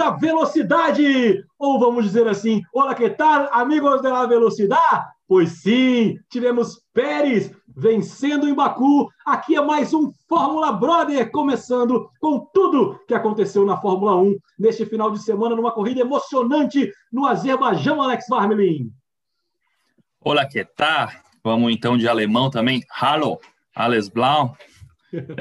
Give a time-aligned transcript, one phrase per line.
[0.00, 1.44] da velocidade!
[1.58, 5.04] Ou vamos dizer assim, olá, que tal, amigos da velocidade?
[5.28, 9.10] Pois sim, tivemos Pérez vencendo em Baku.
[9.26, 14.86] Aqui é mais um Fórmula Brother, começando com tudo que aconteceu na Fórmula 1 neste
[14.86, 18.90] final de semana, numa corrida emocionante no Azerbaijão, Alex Marmelin.
[20.18, 21.10] Olá, que tal?
[21.44, 22.82] Vamos então de alemão também.
[22.90, 23.38] Hallo,
[23.76, 24.56] alles blau.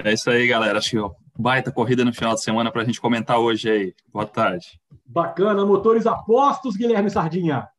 [0.03, 0.79] É isso aí, galera.
[0.79, 0.97] Acho que
[1.39, 3.95] baita corrida no final de semana para a gente comentar hoje aí.
[4.11, 4.77] Boa tarde.
[5.05, 7.69] Bacana, motores apostos, Guilherme Sardinha.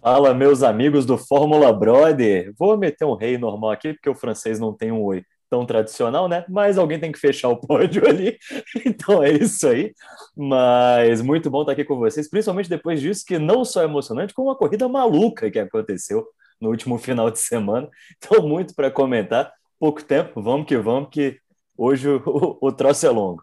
[0.00, 2.52] Fala, meus amigos do Fórmula Brother.
[2.58, 6.28] Vou meter um rei normal aqui, porque o francês não tem um oi tão tradicional,
[6.28, 6.44] né?
[6.48, 8.36] Mas alguém tem que fechar o pódio ali.
[8.84, 9.92] Então é isso aí.
[10.36, 14.34] Mas muito bom estar aqui com vocês, principalmente depois disso, que não só é emocionante,
[14.34, 16.26] como uma corrida maluca que aconteceu
[16.60, 17.88] no último final de semana.
[18.18, 19.52] Então, muito para comentar.
[19.78, 21.41] Pouco tempo, vamos que vamos, que
[21.84, 23.42] Hoje o, o troço é longo.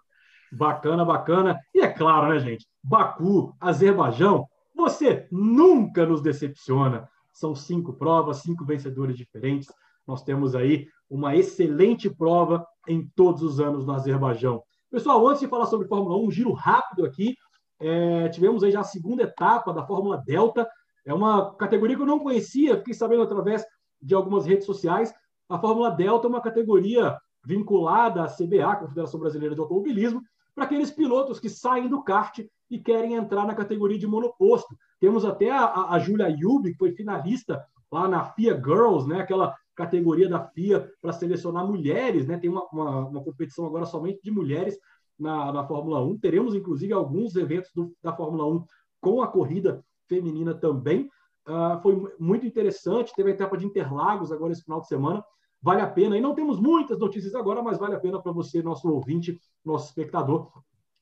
[0.50, 1.60] Bacana, bacana.
[1.76, 2.66] E é claro, né, gente?
[2.82, 7.10] Baku, Azerbaijão, você nunca nos decepciona.
[7.34, 9.68] São cinco provas, cinco vencedores diferentes.
[10.08, 14.64] Nós temos aí uma excelente prova em todos os anos no Azerbaijão.
[14.90, 17.36] Pessoal, antes de falar sobre Fórmula 1, um giro rápido aqui.
[17.78, 20.66] É, tivemos aí já a segunda etapa da Fórmula Delta.
[21.06, 23.66] É uma categoria que eu não conhecia, fiquei sabendo através
[24.02, 25.14] de algumas redes sociais.
[25.50, 30.22] A Fórmula Delta é uma categoria vinculada à CBA, Confederação Brasileira de Automobilismo,
[30.54, 34.76] para aqueles pilotos que saem do kart e querem entrar na categoria de monoposto.
[35.00, 39.56] Temos até a, a Julia Yubi, que foi finalista lá na FIA Girls, né, aquela
[39.76, 44.30] categoria da FIA para selecionar mulheres, né, tem uma, uma, uma, competição agora somente de
[44.30, 44.78] mulheres
[45.18, 46.20] na, na Fórmula 1.
[46.20, 48.66] Teremos, inclusive, alguns eventos do, da Fórmula 1
[49.02, 51.10] com a corrida feminina também.
[51.48, 55.24] Uh, foi muito interessante, teve a etapa de Interlagos agora esse final de semana,
[55.62, 56.18] vale a pena.
[56.18, 59.88] E não temos muitas notícias agora, mas vale a pena para você, nosso ouvinte, nosso
[59.88, 60.50] espectador,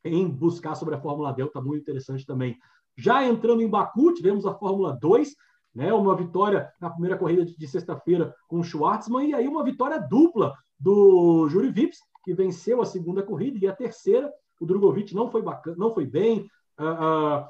[0.04, 2.58] em buscar sobre a Fórmula Delta, muito interessante também.
[2.96, 5.36] Já entrando em Baku, tivemos a Fórmula 2,
[5.76, 9.64] né, uma vitória na primeira corrida de, de sexta-feira com o Schwartzman, e aí uma
[9.64, 15.14] vitória dupla do Júri Vips, que venceu a segunda corrida, e a terceira, o Drogovic
[15.14, 17.48] não foi bacana, não foi bem, uh, uh,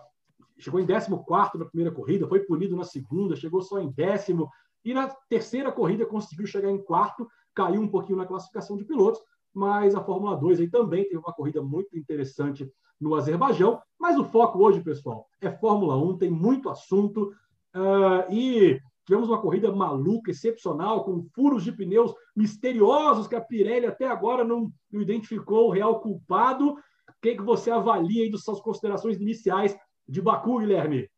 [0.59, 4.50] chegou em 14 na primeira corrida, foi punido na segunda, chegou só em décimo,
[4.83, 9.21] e na terceira corrida conseguiu chegar em quarto, caiu um pouquinho na classificação de pilotos,
[9.53, 12.71] mas a Fórmula 2 aí também teve uma corrida muito interessante
[13.01, 13.81] no Azerbaijão.
[13.99, 17.33] Mas o foco hoje, pessoal, é Fórmula 1, tem muito assunto.
[17.75, 23.88] Uh, e tivemos uma corrida maluca, excepcional, com furos de pneus misteriosos que a Pirelli
[23.88, 26.73] até agora não, não identificou o real culpado.
[26.73, 29.75] O que, que você avalia aí das suas considerações iniciais
[30.07, 31.09] de Baku, Guilherme?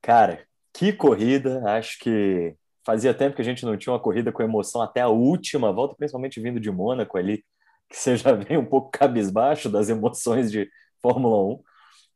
[0.00, 0.47] Cara,
[0.78, 1.60] que corrida!
[1.66, 2.54] Acho que
[2.86, 5.96] fazia tempo que a gente não tinha uma corrida com emoção até a última volta,
[5.96, 7.44] principalmente vindo de Mônaco ali,
[7.90, 10.70] que você já vem um pouco cabisbaixo das emoções de
[11.02, 11.62] Fórmula 1.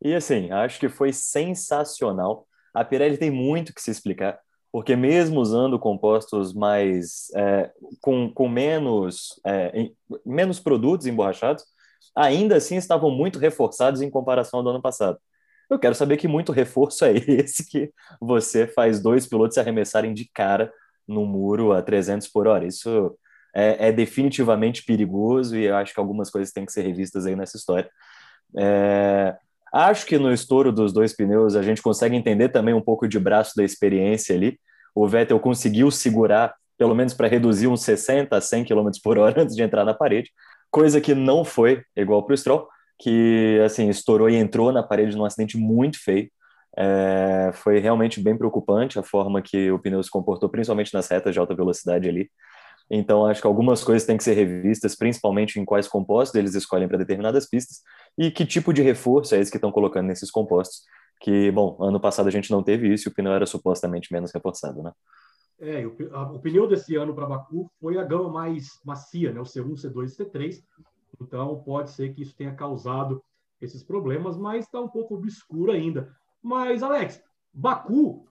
[0.05, 2.47] E assim, acho que foi sensacional.
[2.72, 4.39] A Pirelli tem muito que se explicar,
[4.71, 7.69] porque mesmo usando compostos mais é,
[8.01, 9.91] com, com menos, é,
[10.25, 11.65] menos produtos emborrachados,
[12.15, 15.19] ainda assim estavam muito reforçados em comparação ao do ano passado.
[15.72, 17.91] Eu quero saber que muito reforço é esse que
[18.21, 20.71] você faz dois pilotos se arremessarem de cara
[21.09, 22.66] no muro a 300 por hora.
[22.66, 23.16] Isso
[23.55, 27.34] é, é, definitivamente perigoso e eu acho que algumas coisas têm que ser revistas aí
[27.34, 27.91] nessa história.
[28.55, 29.34] É,
[29.72, 33.19] acho que no estouro dos dois pneus a gente consegue entender também um pouco de
[33.19, 34.60] braço da experiência ali.
[34.94, 39.41] O Vettel conseguiu segurar, pelo menos para reduzir uns 60 a 100 km por hora
[39.41, 40.31] antes de entrar na parede,
[40.71, 42.69] coisa que não foi igual para o Stroll
[43.03, 46.31] que assim estourou e entrou na parede num acidente muito feio.
[46.77, 51.33] É, foi realmente bem preocupante a forma que o pneu se comportou, principalmente nas retas
[51.35, 52.31] de alta velocidade ali.
[52.89, 56.87] Então, acho que algumas coisas têm que ser revistas, principalmente em quais compostos eles escolhem
[56.87, 57.81] para determinadas pistas
[58.17, 60.83] e que tipo de reforço é esse que estão colocando nesses compostos.
[61.21, 64.31] Que, bom, ano passado a gente não teve isso e o pneu era supostamente menos
[64.33, 64.93] reforçado, né?
[65.59, 69.41] É, o, a, o pneu desse ano para Baku foi a gama mais macia, né?
[69.41, 70.63] O C1, C2 e C3.
[71.20, 73.22] Então, pode ser que isso tenha causado
[73.60, 76.14] esses problemas, mas está um pouco obscuro ainda.
[76.42, 77.22] Mas, Alex,
[77.53, 78.26] Baku,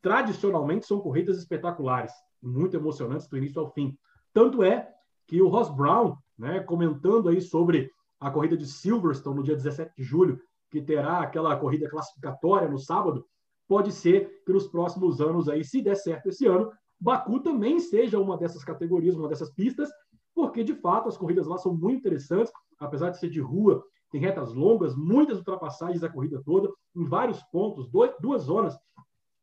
[0.00, 2.12] tradicionalmente, são corridas espetaculares,
[2.42, 3.96] muito emocionantes do início ao fim.
[4.32, 4.90] Tanto é
[5.26, 9.92] que o Ross Brown, né, comentando aí sobre a corrida de Silverstone no dia 17
[9.96, 10.40] de julho,
[10.70, 13.26] que terá aquela corrida classificatória no sábado,
[13.68, 18.18] pode ser que nos próximos anos aí, se der certo esse ano, Baku também seja
[18.18, 19.90] uma dessas categorias, uma dessas pistas,
[20.34, 24.20] porque de fato as corridas lá são muito interessantes, apesar de ser de rua, tem
[24.20, 28.76] retas longas, muitas ultrapassagens da corrida toda, em vários pontos, dois, duas zonas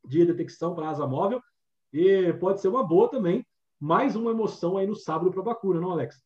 [0.06, 1.42] de detecção para asa móvel,
[1.94, 3.46] e pode ser uma boa também,
[3.80, 6.24] mais uma emoção aí no sábado para Baku, não, Alex?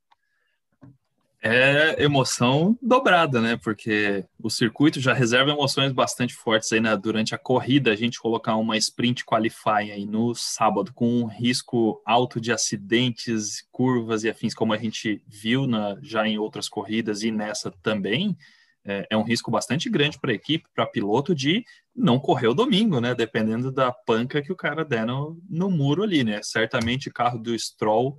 [1.48, 3.56] É emoção dobrada, né?
[3.56, 6.98] Porque o circuito já reserva emoções bastante fortes aí né?
[6.98, 7.92] durante a corrida.
[7.92, 13.64] A gente colocar uma sprint qualifying aí no sábado com um risco alto de acidentes,
[13.72, 18.36] curvas e afins, como a gente viu na, já em outras corridas e nessa também.
[18.84, 21.64] É, é um risco bastante grande para a equipe, para piloto, de
[21.96, 23.14] não correr o domingo, né?
[23.14, 26.42] Dependendo da panca que o cara der no, no muro ali, né?
[26.42, 28.18] Certamente o carro do Stroll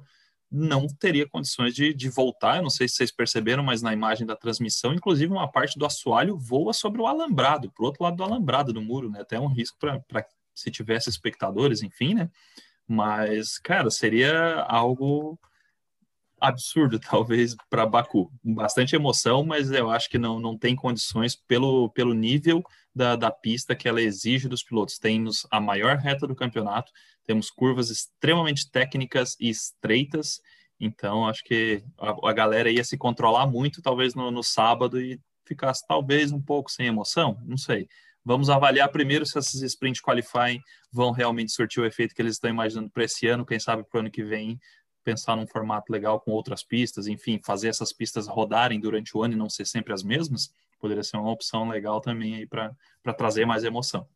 [0.50, 2.56] não teria condições de, de voltar.
[2.56, 5.86] Eu não sei se vocês perceberam, mas na imagem da transmissão, inclusive uma parte do
[5.86, 9.20] assoalho voa sobre o alambrado, para o outro lado do alambrado do muro, né?
[9.20, 12.30] Até um risco para se tivesse espectadores, enfim, né?
[12.88, 15.38] Mas, cara, seria algo
[16.40, 18.30] absurdo, talvez, para Baku.
[18.42, 22.62] Bastante emoção, mas eu acho que não, não tem condições pelo, pelo nível
[22.94, 24.98] da, da pista que ela exige dos pilotos.
[24.98, 26.90] Temos a maior reta do campeonato,
[27.26, 30.40] temos curvas extremamente técnicas e estreitas,
[30.78, 35.20] então acho que a, a galera ia se controlar muito, talvez no, no sábado, e
[35.44, 37.88] ficasse talvez um pouco sem emoção, não sei.
[38.24, 42.50] Vamos avaliar primeiro se essas sprint qualifying vão realmente surtir o efeito que eles estão
[42.50, 44.58] imaginando para esse ano, quem sabe para o ano que vem
[45.04, 49.34] pensar num formato legal com outras pistas, enfim, fazer essas pistas rodarem durante o ano
[49.34, 53.46] e não ser sempre as mesmas, poderia ser uma opção legal também aí para trazer
[53.46, 54.08] mais emoção.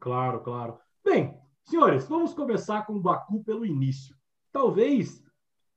[0.00, 0.78] Claro, claro.
[1.04, 4.14] Bem, Senhores, vamos começar com o Baku pelo início.
[4.52, 5.22] Talvez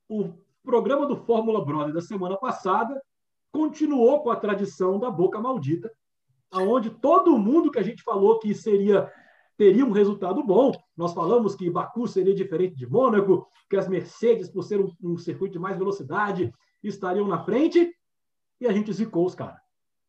[0.08, 0.32] o
[0.62, 3.00] programa do Fórmula Brother da semana passada
[3.52, 5.92] continuou com a tradição da boca maldita,
[6.50, 9.10] aonde todo mundo que a gente falou que seria
[9.56, 10.72] teria um resultado bom.
[10.96, 15.16] Nós falamos que Baku seria diferente de Mônaco, que as Mercedes, por ser um, um
[15.16, 16.52] circuito de mais velocidade,
[16.82, 17.94] estariam na frente,
[18.60, 19.60] e a gente zicou os caras.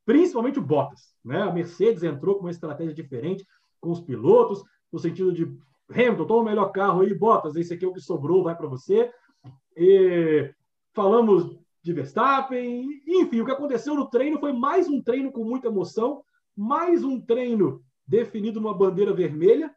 [0.06, 1.16] Principalmente o Bottas.
[1.24, 1.42] Né?
[1.42, 3.46] A Mercedes entrou com uma estratégia diferente
[3.80, 4.64] com os pilotos,
[4.96, 5.44] no sentido de
[5.92, 8.66] Hamilton, toma o melhor carro aí, Bottas, esse aqui é o que sobrou, vai para
[8.66, 9.12] você.
[9.76, 10.50] E
[10.94, 11.54] falamos
[11.84, 16.24] de Verstappen, enfim, o que aconteceu no treino foi mais um treino com muita emoção,
[16.56, 19.70] mais um treino definido numa bandeira vermelha,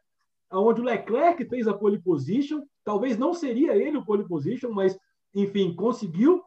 [0.53, 4.97] onde o Leclerc fez a pole position, talvez não seria ele o pole position, mas
[5.35, 6.41] enfim, conseguiu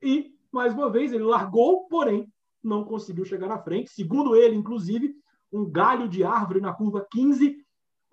[0.00, 2.32] e mais uma vez ele largou, porém
[2.62, 3.90] não conseguiu chegar na frente.
[3.90, 5.12] Segundo ele, inclusive,
[5.52, 7.65] um galho de árvore na curva 15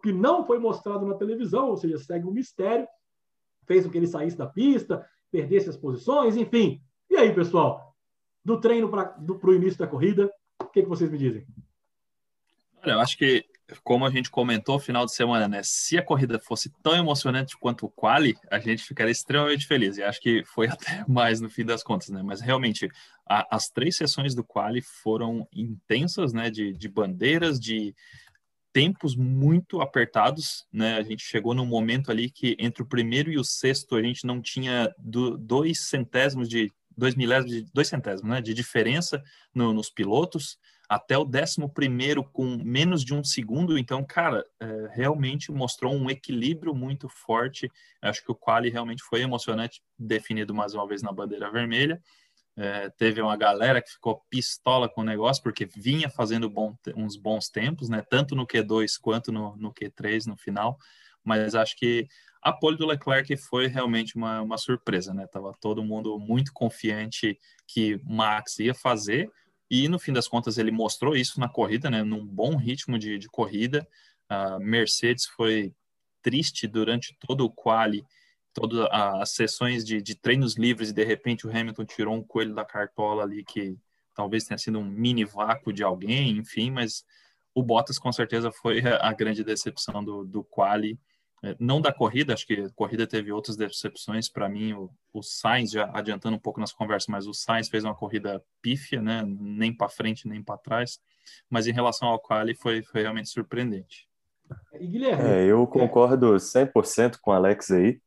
[0.04, 2.86] que não foi mostrado na televisão, ou seja, segue um mistério,
[3.66, 6.82] fez com que ele saísse da pista, perdesse as posições, enfim.
[7.10, 7.96] E aí, pessoal,
[8.44, 10.30] do treino para o início da corrida,
[10.62, 11.48] o que, que vocês me dizem?
[12.84, 13.46] Olha, eu acho que,
[13.82, 15.62] como a gente comentou final de semana, né?
[15.64, 19.98] Se a corrida fosse tão emocionante quanto o quali, a gente ficaria extremamente feliz.
[19.98, 22.22] E acho que foi até mais no fim das contas, né?
[22.22, 22.90] Mas realmente,
[23.26, 26.50] a, as três sessões do quali foram intensas, né?
[26.50, 27.96] De, de bandeiras, de
[28.74, 30.96] tempos muito apertados, né?
[30.98, 34.26] A gente chegou num momento ali que entre o primeiro e o sexto a gente
[34.26, 38.42] não tinha do, dois centésimos de dois milésimos de dois centésimos, né?
[38.42, 39.24] De diferença
[39.54, 40.58] no, nos pilotos
[40.90, 43.78] até o décimo primeiro com menos de um segundo.
[43.78, 47.72] Então, cara, é, realmente mostrou um equilíbrio muito forte.
[48.02, 52.02] Acho que o quali realmente foi emocionante, definido mais uma vez na bandeira vermelha.
[52.56, 57.16] É, teve uma galera que ficou pistola com o negócio, porque vinha fazendo bom, uns
[57.16, 58.04] bons tempos, né?
[58.08, 60.78] Tanto no Q2 quanto no, no Q3 no final.
[61.24, 62.08] Mas acho que
[62.42, 65.26] a pole do Leclerc foi realmente uma, uma surpresa, né?
[65.26, 69.32] Tava todo mundo muito confiante que Max ia fazer,
[69.72, 72.04] e no fim das contas ele mostrou isso na corrida, né?
[72.04, 73.88] Num bom ritmo de, de corrida.
[74.30, 75.74] A Mercedes foi
[76.22, 78.06] triste durante todo o quali
[78.54, 82.54] todas as sessões de, de, treinos livres e de repente o Hamilton tirou um coelho
[82.54, 83.76] da cartola ali que
[84.14, 87.04] talvez tenha sido um mini vácuo de alguém, enfim, mas
[87.54, 91.00] o Bottas com certeza foi a grande decepção do, do quali,
[91.44, 94.30] é, não da corrida, acho que a corrida teve outras decepções.
[94.30, 97.84] Para mim, o, o Sainz, já adiantando um pouco nas conversas, mas o Sainz fez
[97.84, 101.00] uma corrida pífia, né, nem para frente nem para trás,
[101.50, 104.08] mas em relação ao quali foi, foi realmente surpreendente.
[104.80, 105.30] E Guilherme?
[105.30, 108.00] É, eu concordo 100% com o Alex aí,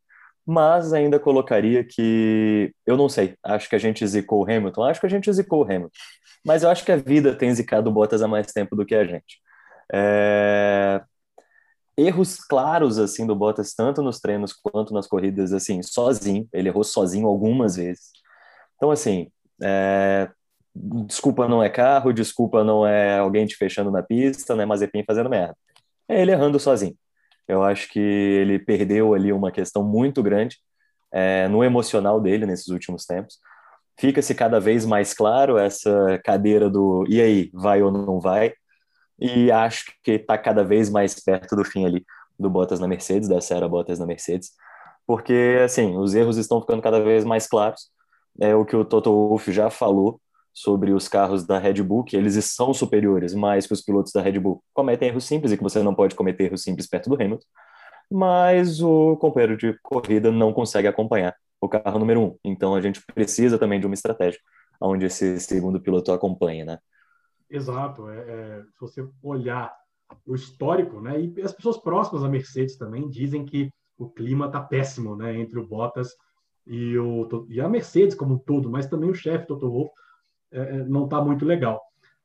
[0.47, 5.01] mas ainda colocaria que eu não sei, acho que a gente zicou o Hamilton, acho
[5.01, 5.91] que a gente zicou o Hamilton,
[6.47, 9.05] mas eu acho que a vida tem zicado Bottas há mais tempo do que a
[9.05, 9.41] gente.
[9.93, 11.03] É...
[11.99, 16.85] Erros claros assim do Bottas, tanto nos treinos quanto nas corridas, assim, sozinho, ele errou
[16.85, 18.13] sozinho algumas vezes.
[18.77, 19.29] Então, assim,
[19.61, 20.31] é...
[20.75, 25.03] desculpa não é carro, desculpa não é alguém te fechando na pista, não é Mazepin
[25.05, 25.57] fazendo merda.
[26.09, 26.97] É ele errando sozinho.
[27.49, 30.59] Eu acho que ele perdeu ali uma questão muito grande
[31.13, 33.39] é, no emocional dele nesses últimos tempos.
[33.99, 38.53] Fica-se cada vez mais claro essa cadeira do e aí, vai ou não vai?
[39.19, 42.05] E acho que está cada vez mais perto do fim ali
[42.39, 44.51] do Bottas na Mercedes, da Sarah Bottas na Mercedes,
[45.07, 47.91] porque assim, os erros estão ficando cada vez mais claros.
[48.41, 50.21] é o que o Toto Wolff já falou
[50.57, 54.23] sobre os carros da Red Bull, que eles são superiores, mas que os pilotos da
[54.23, 57.15] Red Bull cometem erros simples e que você não pode cometer erros simples perto do
[57.15, 57.45] Hamilton,
[58.11, 62.39] mas o companheiro de corrida não consegue acompanhar o carro número um.
[62.43, 64.41] Então a gente precisa também de uma estratégia
[64.81, 66.79] onde esse segundo piloto acompanhe, né?
[67.51, 68.09] Exato.
[68.09, 69.77] É, é, se você olhar
[70.25, 74.61] o histórico, né, e as pessoas próximas à Mercedes também dizem que o clima está
[74.61, 76.15] péssimo, né, entre o Bottas
[76.67, 79.93] e, o, e a Mercedes como um todo, mas também o chefe Toto Wolff
[80.89, 81.81] não está muito legal.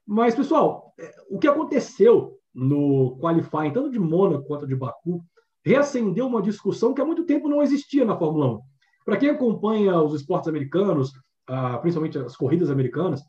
[0.06, 5.24] Mas pessoal, é, o que aconteceu no qualifying tanto de Mônaco quanto de Baku
[5.64, 8.60] reacendeu uma discussão que há muito tempo não existia na Fórmula 1.
[9.06, 11.12] Para quem acompanha os esportes americanos,
[11.48, 13.22] ah, principalmente as corridas americanas,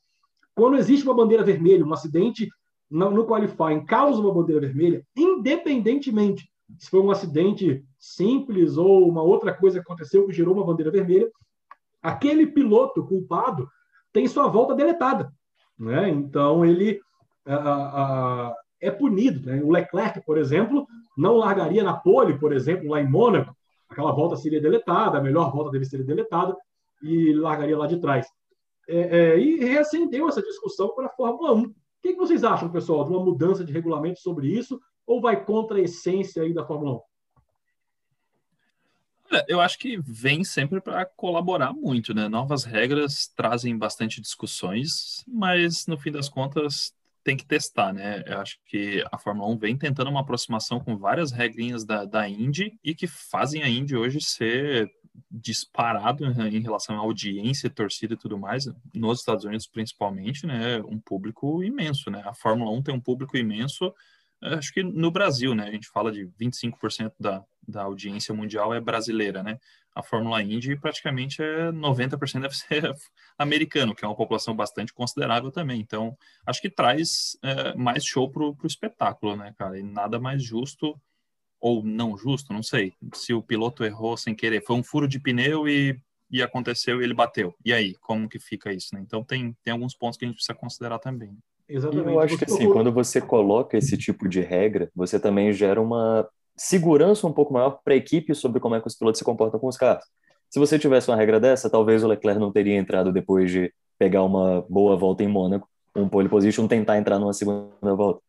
[0.54, 2.48] quando existe uma bandeira vermelha, um acidente
[2.90, 9.54] no qualifying causa uma bandeira vermelha, independentemente se foi um acidente simples ou uma outra
[9.54, 11.30] coisa que aconteceu que gerou uma bandeira vermelha,
[12.02, 13.68] aquele piloto culpado
[14.12, 15.32] tem sua volta deletada.
[15.78, 16.08] Né?
[16.10, 17.00] Então, ele
[18.80, 19.48] é punido.
[19.48, 19.62] Né?
[19.62, 23.54] O Leclerc, por exemplo, não largaria na pole, por exemplo, lá em Mônaco,
[23.88, 26.56] aquela volta seria deletada, a melhor volta deve ser deletada,
[27.02, 28.26] e largaria lá de trás.
[28.88, 31.62] É, é, e reacendeu essa discussão para a Fórmula 1.
[31.62, 34.80] O que, que vocês acham, pessoal, de uma mudança de regulamento sobre isso?
[35.06, 37.00] Ou vai contra a essência aí da Fórmula 1?
[39.48, 42.28] Eu acho que vem sempre para colaborar muito, né?
[42.28, 48.22] Novas regras trazem bastante discussões, mas no fim das contas tem que testar, né?
[48.26, 52.28] Eu acho que a Fórmula 1 vem tentando uma aproximação com várias regrinhas da, da
[52.28, 54.90] Indy e que fazem a Indy hoje ser
[55.30, 60.98] disparado em relação à audiência, torcida e tudo mais, nos Estados Unidos principalmente, né, um
[60.98, 63.94] público imenso, né, a Fórmula 1 tem um público imenso,
[64.42, 68.80] acho que no Brasil, né, a gente fala de 25% da, da audiência mundial é
[68.80, 69.58] brasileira, né,
[69.94, 72.94] a Fórmula Indy praticamente é 90% deve ser
[73.38, 78.30] americano, que é uma população bastante considerável também, então acho que traz é, mais show
[78.30, 81.00] pro, pro espetáculo, né, cara, e nada mais justo
[81.62, 82.92] ou não justo, não sei.
[83.14, 85.96] Se o piloto errou sem querer, foi um furo de pneu e,
[86.28, 87.54] e aconteceu e ele bateu.
[87.64, 88.92] E aí, como que fica isso?
[88.92, 89.00] Né?
[89.00, 91.38] Então tem, tem alguns pontos que a gente precisa considerar também.
[91.68, 92.08] Exatamente.
[92.08, 96.28] Eu acho que assim, quando você coloca esse tipo de regra, você também gera uma
[96.56, 99.58] segurança um pouco maior para a equipe sobre como é que os pilotos se comportam
[99.58, 100.04] com os carros.
[100.50, 104.22] Se você tivesse uma regra dessa, talvez o Leclerc não teria entrado depois de pegar
[104.22, 108.20] uma boa volta em Mônaco, um pole position, tentar entrar numa segunda volta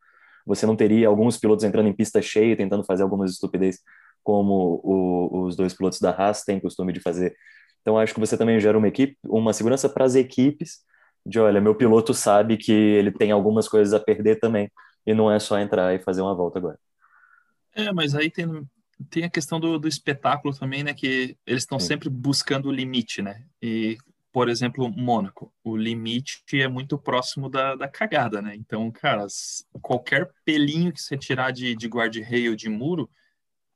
[0.46, 3.78] você não teria alguns pilotos entrando em pista cheia, tentando fazer algumas estupidez,
[4.22, 7.34] como o, os dois pilotos da Haas têm costume de fazer.
[7.80, 10.78] Então, acho que você também gera uma equipe, uma segurança para as equipes,
[11.24, 14.70] de olha, meu piloto sabe que ele tem algumas coisas a perder também,
[15.06, 16.78] e não é só entrar e fazer uma volta agora.
[17.74, 18.46] É, mas aí tem,
[19.10, 20.94] tem a questão do, do espetáculo também, né?
[20.94, 23.44] Que eles estão sempre buscando o limite, né?
[23.60, 23.98] E
[24.34, 28.56] por exemplo, Mônaco, o limite é muito próximo da, da cagada, né?
[28.56, 29.24] Então, cara,
[29.80, 33.08] qualquer pelinho que você tirar de, de guarda-reio de muro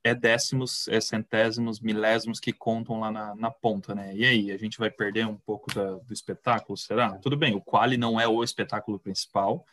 [0.03, 4.15] é décimos, é centésimos, milésimos que contam lá na, na ponta, né?
[4.15, 7.17] E aí, a gente vai perder um pouco da, do espetáculo, será?
[7.17, 9.65] Tudo bem, o quali não é o espetáculo principal,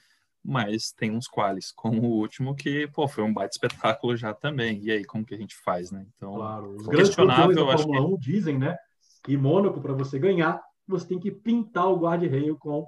[0.45, 4.81] mas tem uns quales, como o último, que, pô, foi um baita espetáculo já também.
[4.83, 6.07] E aí, como que a gente faz, né?
[6.17, 8.15] Então, claro, os questionável, da Fórmula acho que...
[8.15, 8.77] 1 dizem, né,
[9.23, 12.87] que Mônaco, para você ganhar, você tem que pintar o guarda-reio com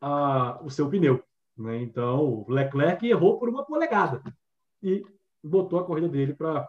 [0.00, 1.22] a, o seu pneu.
[1.56, 1.82] Né?
[1.82, 4.22] Então, o Leclerc errou por uma polegada
[4.82, 5.04] e
[5.42, 6.68] botou a corrida dele para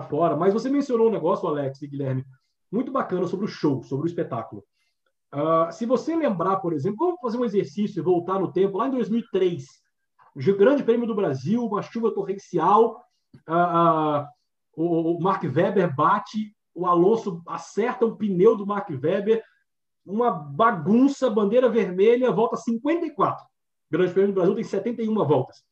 [0.00, 0.36] fora.
[0.36, 2.24] Mas você mencionou um negócio, Alex e Guilherme,
[2.70, 4.64] muito bacana sobre o show, sobre o espetáculo.
[5.34, 8.88] Uh, se você lembrar, por exemplo, vamos fazer um exercício e voltar no tempo, lá
[8.88, 9.64] em 2003,
[10.34, 13.02] o Grande Prêmio do Brasil, uma chuva torrencial,
[13.48, 14.26] uh, uh,
[14.76, 19.42] o, o Mark Webber bate, o Alonso acerta o pneu do Mark Webber,
[20.04, 23.44] uma bagunça, bandeira vermelha, volta 54.
[23.44, 23.48] O
[23.90, 25.62] Grande Prêmio do Brasil tem 71 voltas.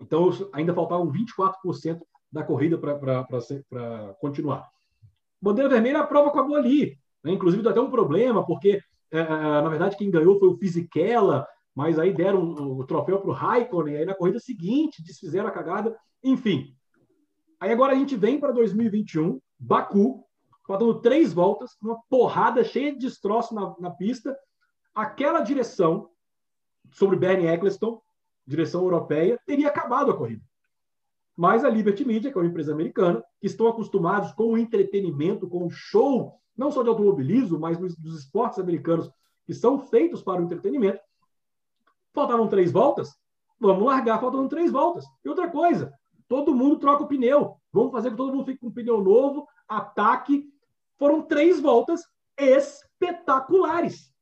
[0.00, 2.00] Então, ainda faltavam 24%
[2.30, 4.68] da corrida para continuar.
[5.40, 6.98] Bandeira vermelha, a prova acabou ali.
[7.22, 7.32] Né?
[7.32, 11.46] Inclusive, deu até um problema, porque, é, é, na verdade, quem ganhou foi o Fisichella,
[11.74, 15.52] mas aí deram o, o troféu para o Raikkonen, aí na corrida seguinte desfizeram a
[15.52, 15.96] cagada.
[16.22, 16.74] Enfim.
[17.60, 20.24] Aí agora a gente vem para 2021, Baku,
[20.66, 24.36] faltando três voltas, uma porrada cheia de destroço na, na pista.
[24.94, 26.10] Aquela direção
[26.90, 28.00] sobre Bernie Eccleston,
[28.46, 30.42] direção europeia, teria acabado a corrida.
[31.38, 35.48] Mas a Liberty Media, que é uma empresa americana, que estão acostumados com o entretenimento,
[35.48, 39.08] com o show, não só de automobilismo, mas dos, esportes americanos,
[39.46, 40.98] que são feitos para o entretenimento,
[42.12, 43.16] faltavam três voltas,
[43.60, 45.04] vamos largar faltando três voltas.
[45.24, 45.92] E outra coisa,
[46.26, 47.54] todo mundo troca o pneu.
[47.72, 50.44] Vamos fazer que todo mundo fique com um pneu novo, ataque,
[50.98, 52.02] foram três voltas
[52.36, 54.12] espetaculares.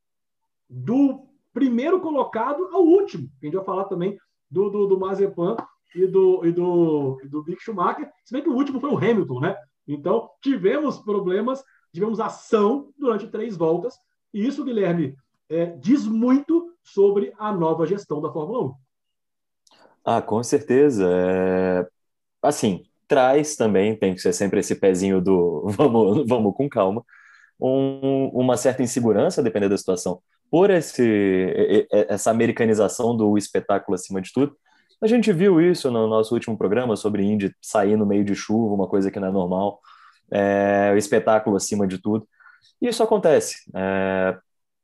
[0.68, 3.26] Do primeiro colocado ao último.
[3.40, 4.18] A gente vai falar também
[4.50, 5.56] do, do, do Mazepan
[5.94, 8.98] e do, e do, e do Mick Schumacher, se bem que o último foi o
[8.98, 9.56] Hamilton, né?
[9.86, 11.62] Então, tivemos problemas,
[11.92, 13.96] tivemos ação durante três voltas,
[14.34, 15.16] e isso, Guilherme,
[15.48, 18.74] é, diz muito sobre a nova gestão da Fórmula 1.
[20.04, 21.08] Ah, com certeza.
[21.10, 21.86] É...
[22.42, 27.04] Assim, traz também, tem que ser sempre esse pezinho do vamos, vamos com calma,
[27.60, 34.32] um, uma certa insegurança, dependendo da situação, por esse, essa americanização do espetáculo acima de
[34.32, 34.56] tudo.
[35.02, 38.74] A gente viu isso no nosso último programa sobre Indy sair no meio de chuva,
[38.74, 39.80] uma coisa que não é normal,
[40.30, 42.26] é, o espetáculo acima de tudo.
[42.80, 43.56] E isso acontece.
[43.74, 44.36] É,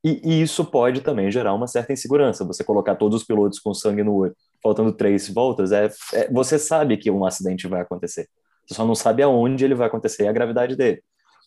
[0.04, 2.44] e, e, isso pode também gerar uma certa insegurança.
[2.44, 6.58] Você colocar todos os pilotos com sangue no olho, faltando três voltas, é, é, você
[6.58, 8.28] sabe que um acidente vai acontecer.
[8.66, 11.02] Você só não sabe aonde ele vai acontecer e a gravidade dele.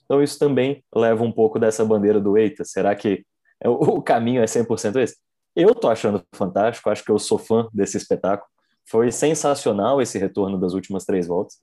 [0.05, 3.25] Então isso também leva um pouco dessa bandeira do eita, será que
[3.62, 5.17] é o caminho é 100% esse?
[5.55, 8.50] Eu tô achando fantástico, acho que eu sou fã desse espetáculo.
[8.85, 11.57] Foi sensacional esse retorno das últimas três voltas.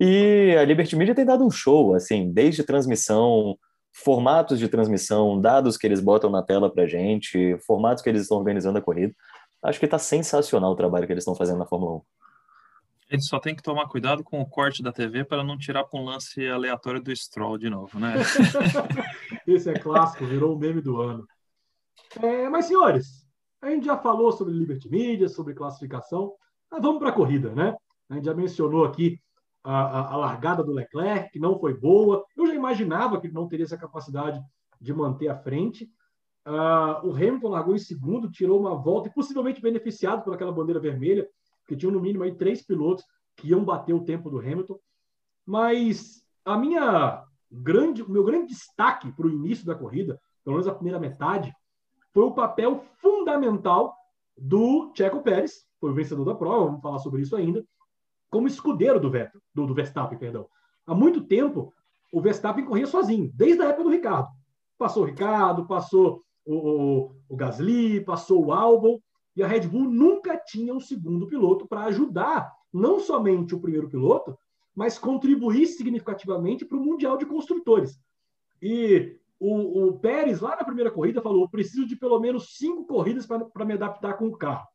[0.00, 3.58] E a Liberty Media tem dado um show, assim, desde transmissão,
[3.92, 8.38] formatos de transmissão, dados que eles botam na tela para gente, formatos que eles estão
[8.38, 9.14] organizando a corrida.
[9.62, 12.02] Acho que está sensacional o trabalho que eles estão fazendo na Fórmula 1.
[13.10, 16.00] Eles só tem que tomar cuidado com o corte da TV para não tirar para
[16.00, 18.14] um lance aleatório do Stroll de novo, né?
[19.46, 21.26] Esse é clássico, virou o meme do ano.
[22.22, 23.26] É, mas, senhores,
[23.60, 26.32] a gente já falou sobre Liberty Media, sobre classificação,
[26.72, 27.76] mas vamos para a corrida, né?
[28.08, 29.20] A gente já mencionou aqui
[29.62, 32.24] a, a, a, largada do Leclerc, que não foi boa.
[32.34, 34.40] Eu já imaginava que não teria essa capacidade
[34.80, 35.84] de manter a frente.
[36.46, 40.80] Uh, o Hamilton largou em segundo, tirou uma volta e possivelmente beneficiado por aquela bandeira
[40.80, 41.28] vermelha,
[41.60, 43.04] porque tinha no mínimo aí três pilotos
[43.36, 44.78] que iam bater o tempo do Hamilton.
[45.44, 50.66] Mas a minha grande, o meu grande destaque para o início da corrida, pelo menos
[50.66, 51.52] a primeira metade,
[52.12, 53.94] foi o papel fundamental
[54.36, 57.66] do Checo Pérez, foi o vencedor da prova, vamos falar sobre isso ainda,
[58.30, 60.46] como escudeiro do Vettel, do, do Verstappen, perdão.
[60.86, 61.74] Há muito tempo,
[62.12, 64.28] o Verstappen corria sozinho, desde a época do Ricardo.
[64.78, 69.00] Passou o Ricardo, passou o, o, o Gasly, passou o Albon,
[69.34, 73.90] e a Red Bull nunca tinha um segundo piloto para ajudar não somente o primeiro
[73.90, 74.38] piloto,
[74.76, 77.98] mas contribuir significativamente para o Mundial de Construtores.
[78.62, 83.26] E o, o, Pérez, lá na primeira corrida, falou: preciso de pelo menos cinco corridas
[83.26, 84.71] para me adaptar com o carro.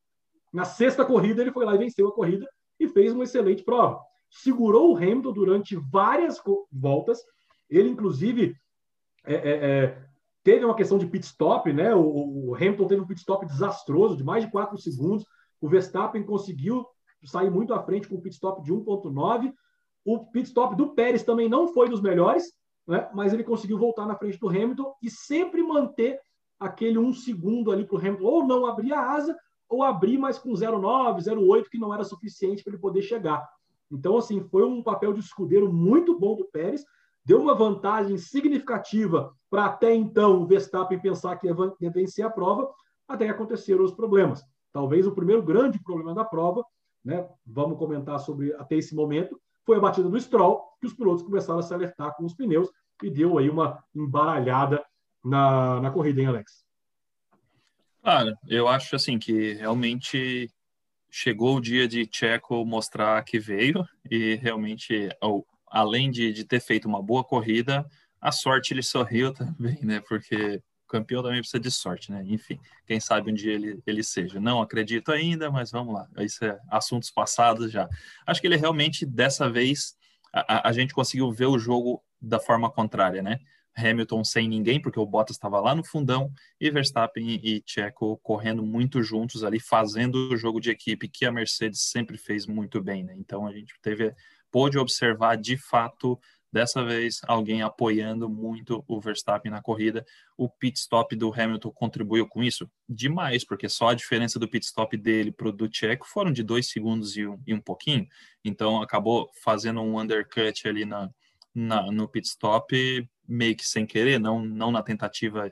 [0.53, 2.47] Na sexta corrida, ele foi lá e venceu a corrida
[2.79, 3.99] e fez uma excelente prova.
[4.29, 7.19] Segurou o Hamilton durante várias voltas.
[7.69, 8.55] Ele, inclusive,
[9.25, 10.05] é, é, é,
[10.43, 11.93] teve uma questão de pit stop, né?
[11.93, 15.25] O, o, Hamilton teve um pit stop desastroso, de mais de 4 segundos.
[15.59, 16.85] O Verstappen conseguiu
[17.23, 19.53] sair muito à frente com um pit stop de 1,9.
[20.05, 22.45] O pit stop do Pérez também não foi dos melhores,
[22.87, 23.09] né?
[23.13, 26.19] mas ele conseguiu voltar na frente do Hamilton e sempre manter
[26.59, 29.37] aquele um segundo ali para o Hamilton, ou não abrir a asa,
[29.69, 33.47] ou abrir mais com 0,9, 0,8, que não era suficiente para ele poder chegar.
[33.91, 36.83] Então, assim, foi um papel de escudeiro muito bom do Pérez,
[37.23, 42.69] deu uma vantagem significativa para até então o Verstappen pensar que ia vencer a prova,
[43.07, 44.43] até que aconteceram os problemas.
[44.71, 46.63] Talvez o primeiro grande problema da prova,
[47.03, 51.23] né, vamos comentar sobre até esse momento, foi a batida do Stroll, que os pilotos
[51.23, 52.69] começaram a se alertar com os pneus
[53.03, 54.83] e deu aí uma embaralhada
[55.23, 56.66] na, na corrida, hein, Alex?
[58.07, 60.49] Cara, eu acho assim que realmente
[61.11, 65.09] chegou o dia de Checo mostrar que veio e realmente,
[65.69, 67.85] além de, de ter feito uma boa corrida,
[68.21, 69.99] a sorte ele sorriu também, né?
[70.07, 72.23] Porque campeão também precisa de sorte, né?
[72.25, 74.39] Enfim, quem sabe um dia ele, ele seja.
[74.39, 76.07] Não acredito ainda, mas vamos lá.
[76.19, 77.89] Isso é assuntos passados já.
[78.25, 79.97] Acho que ele realmente, dessa vez,
[80.31, 83.41] a, a gente conseguiu ver o jogo da forma contrária, né?
[83.77, 88.65] Hamilton sem ninguém, porque o Bottas estava lá no fundão, e Verstappen e Checo correndo
[88.65, 93.03] muito juntos ali, fazendo o jogo de equipe que a Mercedes sempre fez muito bem,
[93.03, 93.13] né?
[93.17, 94.13] Então a gente teve,
[94.51, 96.19] pôde observar de fato,
[96.51, 100.05] dessa vez, alguém apoiando muito o Verstappen na corrida.
[100.35, 102.69] O pit stop do Hamilton contribuiu com isso?
[102.89, 106.41] Demais, porque só a diferença do pit stop dele para o do Checo foram de
[106.41, 108.07] dois segundos e um, e um pouquinho,
[108.43, 111.11] então acabou fazendo um undercut ali na,
[111.57, 115.51] na, no pit stop meio que sem querer, não, não na tentativa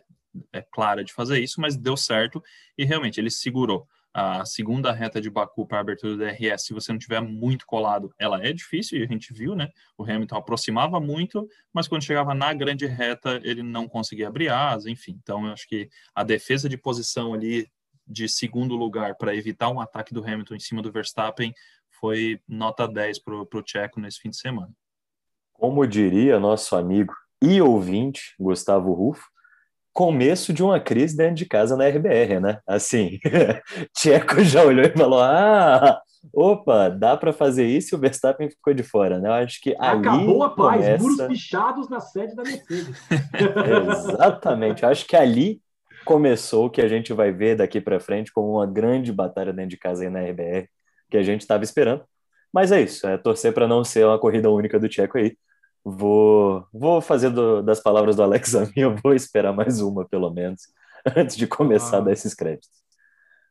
[0.53, 2.43] é, clara de fazer isso, mas deu certo
[2.77, 3.87] e realmente ele segurou.
[4.13, 8.13] A segunda reta de Baku para abertura do DRS, se você não tiver muito colado,
[8.17, 9.69] ela é difícil, e a gente viu, né?
[9.97, 14.89] O Hamilton aproximava muito, mas quando chegava na grande reta, ele não conseguia abrir asa,
[14.89, 15.19] enfim.
[15.21, 17.67] Então, eu acho que a defesa de posição ali
[18.07, 21.53] de segundo lugar para evitar um ataque do Hamilton em cima do Verstappen
[21.99, 24.73] foi nota 10 para o Checo nesse fim de semana.
[25.57, 29.25] Como diria nosso amigo e ouvinte, Gustavo Rufo,
[29.93, 32.59] começo de uma crise dentro de casa na RBR, né?
[32.67, 33.17] Assim,
[33.95, 36.01] Tcheco já olhou e falou: ah,
[36.33, 39.29] opa, dá para fazer isso e o Verstappen ficou de fora, né?
[39.29, 41.03] Eu acho que Acabou a paz, começa...
[41.03, 43.01] muros pichados na sede da Mercedes.
[44.11, 45.61] Exatamente, eu acho que ali
[46.03, 49.71] começou o que a gente vai ver daqui para frente como uma grande batalha dentro
[49.71, 50.67] de casa aí na RBR,
[51.09, 52.03] que a gente estava esperando.
[52.53, 55.37] Mas é isso, é torcer para não ser uma corrida única do Tcheco aí.
[55.87, 60.31] Vou, vou fazer do, das palavras do Alex a minha, vou esperar mais uma, pelo
[60.31, 60.63] menos,
[61.15, 62.83] antes de começar ah, a dar esses créditos.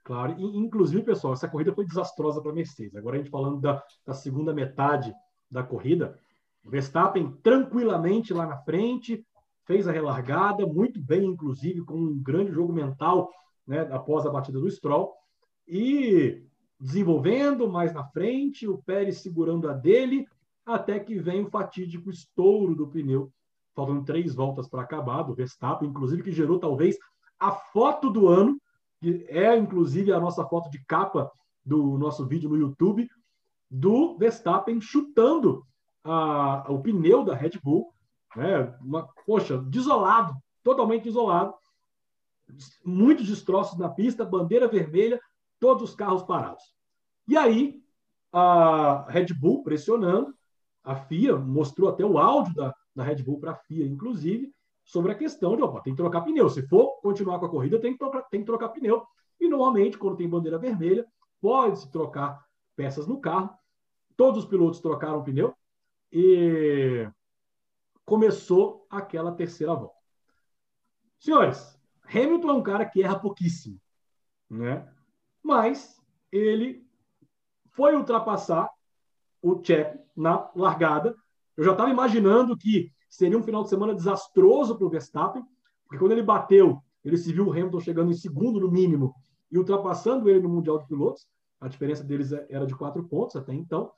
[0.02, 2.96] Claro, e, inclusive, pessoal, essa corrida foi desastrosa para a Mercedes.
[2.96, 5.14] Agora a gente falando da, da segunda metade
[5.48, 6.18] da corrida,
[6.64, 9.24] Verstappen tranquilamente lá na frente,
[9.64, 13.30] fez a relargada, muito bem, inclusive, com um grande jogo mental
[13.64, 15.14] né, após a batida do Stroll,
[15.68, 16.42] e
[16.80, 20.26] desenvolvendo mais na frente, o Pérez segurando a dele,
[20.64, 23.30] até que vem o fatídico estouro do pneu,
[23.74, 26.96] faltando três voltas para acabar, do Verstappen, inclusive que gerou talvez
[27.38, 28.58] a foto do ano,
[29.00, 31.30] que é inclusive a nossa foto de capa
[31.64, 33.08] do nosso vídeo no YouTube,
[33.70, 35.66] do Verstappen chutando
[36.04, 37.92] a, o pneu da Red Bull,
[38.36, 38.74] né?
[38.80, 41.54] Uma, poxa, desolado, totalmente isolado,
[42.84, 45.20] muitos destroços na pista, bandeira vermelha,
[45.58, 46.62] todos os carros parados.
[47.26, 47.82] E aí,
[48.32, 50.34] a Red Bull pressionando,
[50.84, 55.12] a FIA mostrou até o áudio da, da Red Bull para a FIA, inclusive, sobre
[55.12, 56.48] a questão de, opa, tem que trocar pneu.
[56.50, 59.06] Se for continuar com a corrida, tem que, trocar, tem que trocar pneu.
[59.40, 61.06] E normalmente, quando tem bandeira vermelha,
[61.40, 62.44] pode-se trocar
[62.76, 63.50] peças no carro.
[64.16, 65.54] Todos os pilotos trocaram pneu
[66.12, 67.08] e
[68.04, 69.96] começou aquela terceira volta.
[71.18, 73.80] Senhores, Hamilton é um cara que erra pouquíssimo,
[74.50, 74.86] né?
[75.42, 75.98] Mas
[76.30, 76.86] ele
[77.70, 78.68] foi ultrapassar
[79.44, 81.14] o Checo na largada.
[81.56, 85.44] Eu já estava imaginando que seria um final de semana desastroso para o Verstappen,
[85.84, 89.14] porque quando ele bateu, ele se viu o Hamilton chegando em segundo no mínimo
[89.52, 91.26] e ultrapassando ele no Mundial de Pilotos.
[91.60, 93.92] A diferença deles é, era de quatro pontos até então,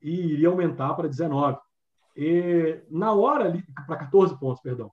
[0.00, 1.58] e iria aumentar para 19.
[2.16, 3.52] E na hora,
[3.86, 4.90] para 14 pontos, perdão.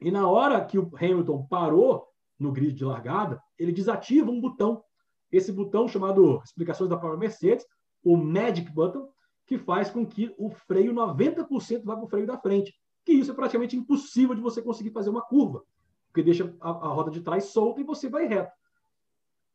[0.00, 2.06] E na hora que o Hamilton parou
[2.38, 4.84] no grid de largada, ele desativa um botão.
[5.32, 7.66] Esse botão chamado explicações da própria Mercedes,
[8.04, 9.08] o Magic Button,
[9.46, 12.74] que faz com que o freio 90% vá para o freio da frente.
[13.04, 15.62] Que isso é praticamente impossível de você conseguir fazer uma curva,
[16.06, 18.52] porque deixa a, a roda de trás solta e você vai reto.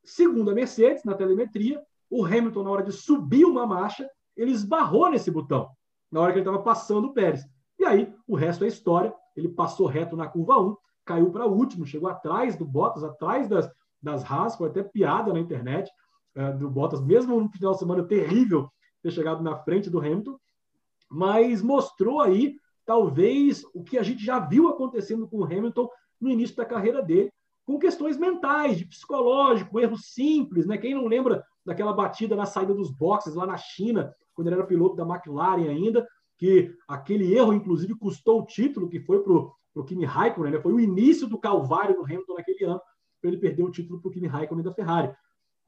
[0.04, 5.10] Segundo a Mercedes, na telemetria, o Hamilton, na hora de subir uma marcha, ele esbarrou
[5.10, 5.70] nesse botão,
[6.12, 7.44] na hora que ele estava passando o Pérez.
[7.78, 9.14] E aí, o resto é história.
[9.36, 10.76] Ele passou reto na curva 1,
[11.06, 13.70] caiu para último, chegou atrás do Bottas, atrás das,
[14.02, 15.90] das Haas, foi até piada na internet
[16.36, 18.70] é, do Bottas, mesmo no final de semana terrível
[19.02, 20.38] ter chegado na frente do Hamilton,
[21.10, 26.30] mas mostrou aí, talvez, o que a gente já viu acontecendo com o Hamilton no
[26.30, 27.32] início da carreira dele,
[27.66, 30.78] com questões mentais, de psicológico, erros simples, né?
[30.78, 34.66] Quem não lembra daquela batida na saída dos boxes lá na China, quando ele era
[34.66, 36.08] piloto da McLaren ainda,
[36.38, 40.60] que aquele erro, inclusive, custou o título que foi para o Kimi Raikkonen, né?
[40.60, 42.82] foi o início do calvário do Hamilton naquele ano,
[43.22, 45.10] para ele perder o título para o Kimi Raikkonen da Ferrari.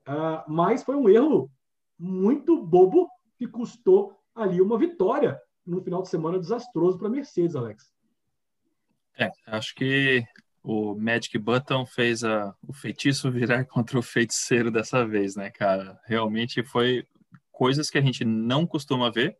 [0.07, 1.51] Uh, mas foi um erro
[1.99, 3.07] muito bobo
[3.41, 7.91] que custou ali uma vitória no final de semana desastroso para a Mercedes, Alex.
[9.17, 10.23] É, acho que
[10.63, 15.99] o Magic Button fez a, o feitiço virar contra o feiticeiro dessa vez, né, cara?
[16.05, 17.03] Realmente foi
[17.51, 19.35] coisas que a gente não costuma ver.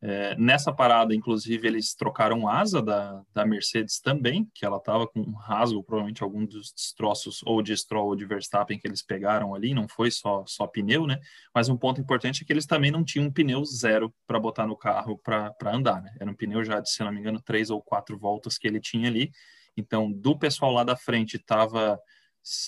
[0.00, 5.20] É, nessa parada, inclusive, eles trocaram asa da, da Mercedes também, que ela estava com
[5.20, 9.54] um rasgo, provavelmente algum dos destroços ou de Stroll ou de Verstappen que eles pegaram
[9.56, 11.18] ali, não foi só, só pneu, né?
[11.52, 14.68] Mas um ponto importante é que eles também não tinham um pneu zero para botar
[14.68, 16.14] no carro para andar, né?
[16.20, 18.80] Era um pneu já de, se não me engano, três ou quatro voltas que ele
[18.80, 19.32] tinha ali.
[19.76, 21.98] Então, do pessoal lá da frente, estava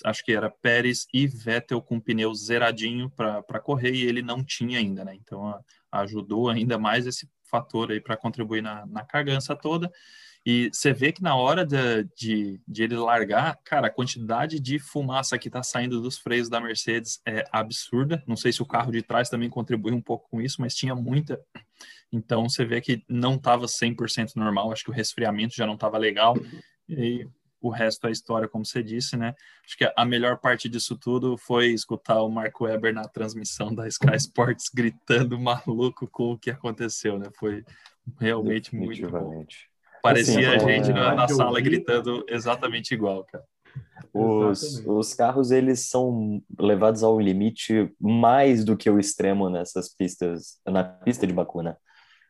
[0.05, 4.77] acho que era Pérez e Vettel com pneu zeradinho para correr e ele não tinha
[4.79, 5.15] ainda, né?
[5.15, 5.59] Então a,
[5.91, 9.91] ajudou ainda mais esse fator aí para contribuir na, na cargança toda.
[10.43, 14.79] E você vê que na hora de, de, de, ele largar, cara, a quantidade de
[14.79, 18.23] fumaça que está saindo dos freios da Mercedes é absurda.
[18.25, 20.95] Não sei se o carro de trás também contribui um pouco com isso, mas tinha
[20.95, 21.39] muita.
[22.11, 24.71] Então você vê que não estava 100% normal.
[24.71, 26.35] Acho que o resfriamento já não estava legal.
[26.89, 27.27] E
[27.61, 29.35] o resto é história, como você disse, né?
[29.63, 33.87] Acho que a melhor parte disso tudo foi escutar o Marco Weber na transmissão da
[33.87, 37.27] Sky Sports gritando maluco com o que aconteceu, né?
[37.37, 37.63] Foi
[38.19, 39.45] realmente muito bom.
[40.01, 40.93] Parecia assim, a gente é...
[40.93, 43.45] na, na sala gritando exatamente igual, cara.
[44.13, 50.59] Os, os carros eles são levados ao limite mais do que o extremo nessas pistas,
[50.65, 51.75] na pista de Baku, né?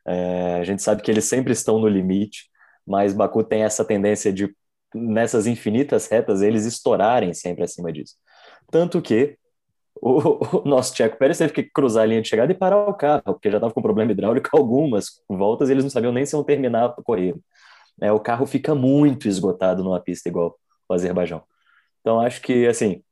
[0.05, 2.49] É, a gente sabe que eles sempre estão no limite,
[2.85, 4.53] mas Baku tem essa tendência de,
[4.93, 8.15] nessas infinitas retas, eles estourarem sempre acima disso.
[8.69, 9.37] Tanto que
[9.95, 12.93] o, o nosso Tcheco Pérez teve que cruzar a linha de chegada e parar o
[12.93, 16.35] carro, porque já estava com problema hidráulico algumas voltas e eles não sabiam nem se
[16.35, 17.39] iam terminar a corrida.
[17.99, 21.43] É, o carro fica muito esgotado numa pista igual o Azerbaijão.
[21.99, 23.03] Então acho que, assim,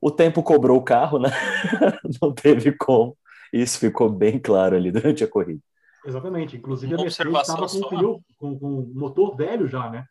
[0.00, 1.30] o tempo cobrou o carro, né?
[2.22, 3.16] não teve como.
[3.52, 5.60] Isso ficou bem claro ali durante a corrida.
[6.06, 6.56] Exatamente.
[6.56, 10.04] Inclusive, Uma a Mercedes estava com, pneu, com, com motor velho já, né?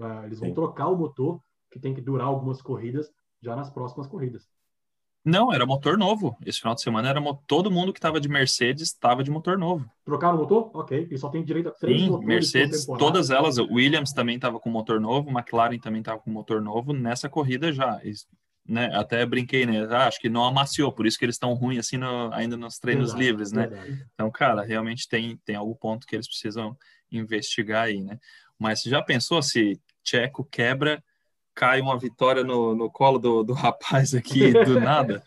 [0.00, 0.54] Ah, eles vão Sim.
[0.54, 3.10] trocar o motor, que tem que durar algumas corridas,
[3.42, 4.48] já nas próximas corridas.
[5.26, 6.36] Não, era motor novo.
[6.46, 9.90] Esse final de semana era todo mundo que estava de Mercedes estava de motor novo.
[10.04, 10.70] Trocaram o motor?
[10.72, 11.08] Ok.
[11.10, 12.24] E só tem direito a três Sim.
[12.24, 13.58] Mercedes, todas elas.
[13.58, 18.00] Williams também estava com motor novo, McLaren também estava com motor novo nessa corrida já.
[18.68, 19.86] Né, até brinquei, né?
[19.90, 22.78] Ah, acho que não amaciou, por isso que eles estão ruins assim no, ainda nos
[22.78, 23.68] treinos verdade, livres, né?
[23.68, 24.06] Verdade.
[24.14, 26.76] Então, cara, realmente tem, tem algum ponto que eles precisam
[27.10, 28.18] investigar aí, né?
[28.58, 31.02] Mas já pensou se Checo quebra
[31.56, 35.22] cai uma vitória no, no colo do, do rapaz aqui do nada.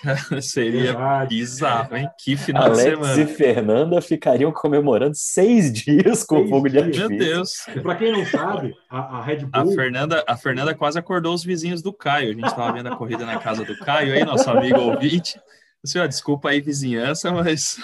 [0.00, 2.08] Cara, seria bizarro, hein?
[2.18, 3.20] Que final Alex de semana.
[3.20, 7.08] e Fernanda ficariam comemorando seis dias com seis fogo de artifício.
[7.08, 7.52] Meu Deus.
[7.82, 9.50] Para quem não sabe, a, a, Red Bull...
[9.52, 12.30] A Fernanda, a Fernanda quase acordou os vizinhos do Caio.
[12.30, 15.40] A gente estava vendo a corrida na casa do Caio aí, nosso amigo ouvinte.
[15.84, 17.76] Senhor, desculpa aí, vizinhança, mas...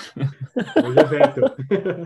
[0.85, 1.57] Hoje é Vettel.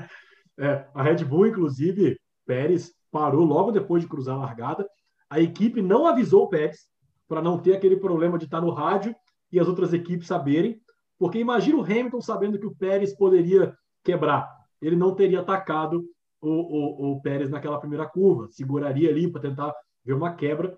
[0.59, 4.85] É, a Red Bull, inclusive, Pérez parou logo depois de cruzar a largada
[5.33, 6.87] a equipe não avisou o Pérez
[7.27, 9.16] para não ter aquele problema de estar no rádio
[9.51, 10.79] e as outras equipes saberem,
[11.18, 14.46] porque imagina o Hamilton sabendo que o Pérez poderia quebrar.
[14.79, 16.05] Ele não teria atacado
[16.38, 20.77] o, o, o Pérez naquela primeira curva, seguraria ali para tentar ver uma quebra.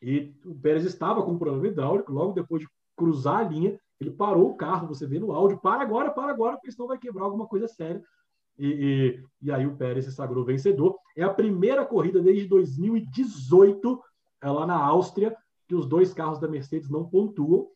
[0.00, 4.12] E o Pérez estava com um problema hidráulico, logo depois de cruzar a linha, ele
[4.12, 7.24] parou o carro, você vê no áudio, para agora, para agora, porque senão vai quebrar
[7.24, 8.00] alguma coisa séria.
[8.58, 10.96] E, e, e, aí o Pérez se sagrou vencedor.
[11.16, 14.00] É a primeira corrida desde 2018,
[14.42, 15.36] é lá na Áustria,
[15.68, 17.68] que os dois carros da Mercedes não pontuam.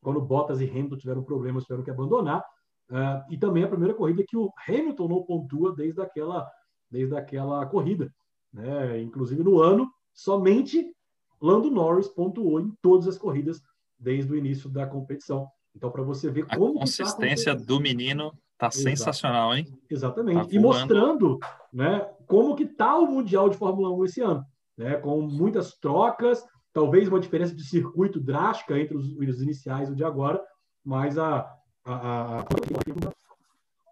[0.00, 2.42] Quando Bottas e Hamilton tiveram problemas, tiveram que abandonar.
[2.90, 6.46] Uh, e também é a primeira corrida que o Hamilton não pontua desde aquela,
[6.90, 8.12] desde aquela corrida.
[8.52, 9.00] Né?
[9.00, 10.94] Inclusive no ano, somente
[11.40, 13.60] Lando Norris pontuou em todas as corridas
[13.98, 15.48] desde o início da competição.
[15.74, 16.76] Então, para você ver a como.
[16.76, 19.66] A consistência tá do menino Tá sensacional, hein?
[19.90, 20.48] Exatamente.
[20.48, 21.38] Tá e mostrando
[21.72, 24.44] né, como que tá o Mundial de Fórmula 1 esse ano.
[24.76, 29.92] Né, com muitas trocas, talvez uma diferença de circuito drástica entre os, os iniciais e
[29.92, 30.42] o de agora,
[30.84, 31.48] mas a...
[31.84, 32.44] a, a.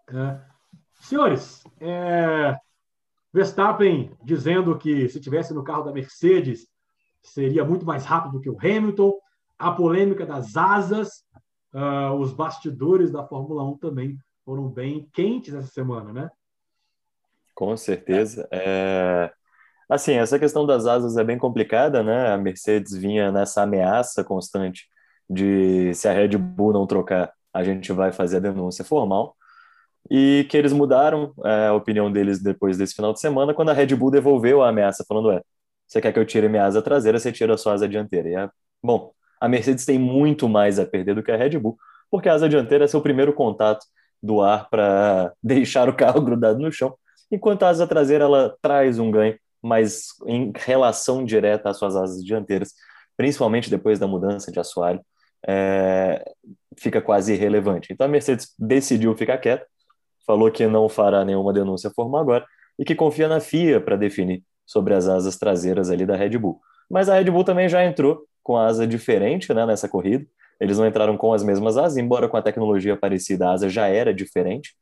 [0.09, 0.41] É.
[1.01, 2.57] Senhores, é...
[3.33, 6.69] Verstappen dizendo que se tivesse no carro da Mercedes
[7.23, 9.15] seria muito mais rápido que o Hamilton,
[9.59, 11.25] a polêmica das asas,
[11.73, 16.31] uh, os bastidores da Fórmula 1 também foram bem quentes essa semana, né?
[17.55, 18.49] Com certeza.
[18.51, 19.31] É...
[19.89, 22.33] Assim, essa questão das asas é bem complicada, né?
[22.33, 24.89] A Mercedes vinha nessa ameaça constante
[25.29, 29.37] de se a Red Bull não trocar, a gente vai fazer a denúncia formal.
[30.11, 33.73] E que eles mudaram é, a opinião deles depois desse final de semana, quando a
[33.73, 35.43] Red Bull devolveu a ameaça, falando: é,
[35.87, 38.29] você quer que eu tire minha asa traseira, você tira a sua asa dianteira.
[38.29, 38.51] E é,
[38.83, 41.77] bom, a Mercedes tem muito mais a perder do que a Red Bull,
[42.11, 43.87] porque a asa dianteira é seu primeiro contato
[44.23, 46.95] do ar para deixar o carro grudado no chão,
[47.31, 52.25] enquanto a asa traseira ela traz um ganho, mas em relação direta às suas asas
[52.25, 52.73] dianteiras,
[53.17, 55.01] principalmente depois da mudança de assoalho,
[55.47, 56.25] é,
[56.79, 57.93] fica quase irrelevante.
[57.93, 59.67] Então a Mercedes decidiu ficar quieta,
[60.27, 62.47] falou que não fará nenhuma denúncia formal agora
[62.79, 66.61] e que confia na FIA para definir sobre as asas traseiras ali da Red Bull.
[66.89, 70.27] Mas a Red Bull também já entrou com a asa diferente né, nessa corrida,
[70.63, 73.89] eles não entraram com as mesmas asas, embora com a tecnologia parecida, a asa já
[73.89, 74.77] era diferente.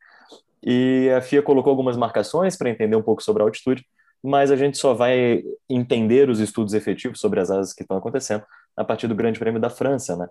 [0.63, 3.83] E a FIA colocou algumas marcações para entender um pouco sobre a altitude,
[4.23, 8.43] mas a gente só vai entender os estudos efetivos sobre as asas que estão acontecendo
[8.77, 10.27] a partir do Grande Prêmio da França, né?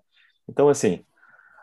[0.49, 1.01] Então, assim,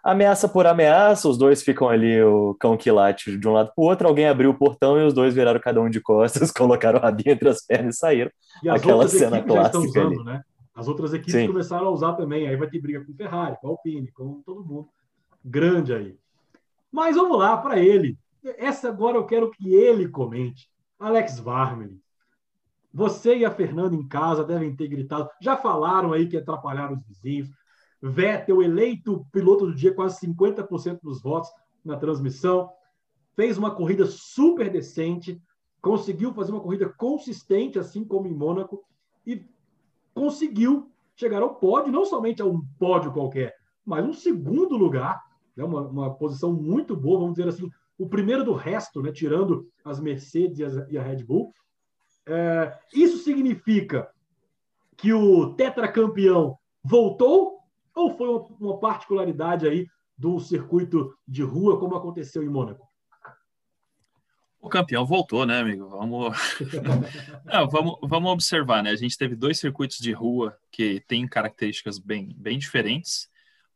[0.03, 3.81] ameaça por ameaça, os dois ficam ali, o cão que late de um lado para
[3.81, 6.99] o outro, alguém abriu o portão e os dois viraram cada um de costas, colocaram
[6.99, 8.31] o rabinho entre as pernas e saíram.
[8.61, 10.23] E Aquela cena clássica usando, ali.
[10.25, 10.41] Né?
[10.77, 11.47] As outras equipes Sim.
[11.47, 12.47] começaram a usar também.
[12.47, 14.87] Aí vai ter briga com Ferrari, com Alpine, com todo mundo.
[15.43, 16.15] Grande aí.
[16.91, 18.15] Mas vamos lá para ele.
[18.43, 20.69] Essa agora eu quero que ele comente.
[20.99, 21.99] Alex Varmelin.
[22.93, 25.27] Você e a Fernanda em casa devem ter gritado.
[25.41, 27.49] Já falaram aí que atrapalharam os vizinhos.
[27.99, 31.49] Vettel eleito piloto do dia, quase 50% dos votos
[31.83, 32.69] na transmissão.
[33.35, 35.41] Fez uma corrida super decente.
[35.81, 38.83] Conseguiu fazer uma corrida consistente, assim como em Mônaco.
[39.25, 39.43] E
[40.17, 45.23] conseguiu chegar ao pódio, não somente a um pódio qualquer, mas um segundo lugar,
[45.55, 49.67] né, uma, uma posição muito boa, vamos dizer assim, o primeiro do resto, né, tirando
[49.85, 51.53] as Mercedes e, as, e a Red Bull.
[52.27, 54.09] É, isso significa
[54.97, 57.59] que o tetracampeão voltou
[57.95, 58.27] ou foi
[58.59, 62.86] uma particularidade aí do circuito de rua, como aconteceu em Mônaco?
[64.67, 65.87] O campeão voltou, né, amigo?
[65.87, 66.35] Vamos...
[67.45, 68.89] Não, vamos, vamos observar, né?
[68.89, 73.29] A gente teve dois circuitos de rua que têm características bem, bem diferentes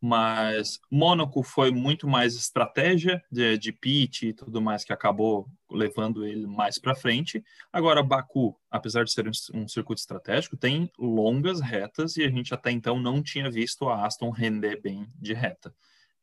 [0.04, 6.26] mas Mônaco foi muito mais estratégia de, de pitch e tudo mais que acabou levando
[6.26, 7.44] ele mais para frente.
[7.72, 12.52] Agora, Baku, apesar de ser um, um, circuito estratégico, tem longas retas e a gente
[12.52, 15.72] até então não tinha visto a Aston render bem de reta.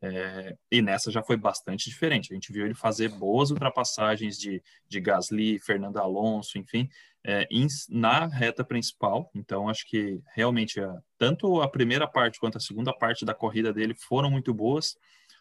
[0.00, 2.32] É, e nessa já foi bastante diferente.
[2.32, 6.88] A gente viu ele fazer boas ultrapassagens de, de Gasly, Fernando Alonso, enfim,
[7.24, 9.30] é, in, na reta principal.
[9.34, 13.72] Então, acho que realmente a, tanto a primeira parte quanto a segunda parte da corrida
[13.72, 14.96] dele foram muito boas.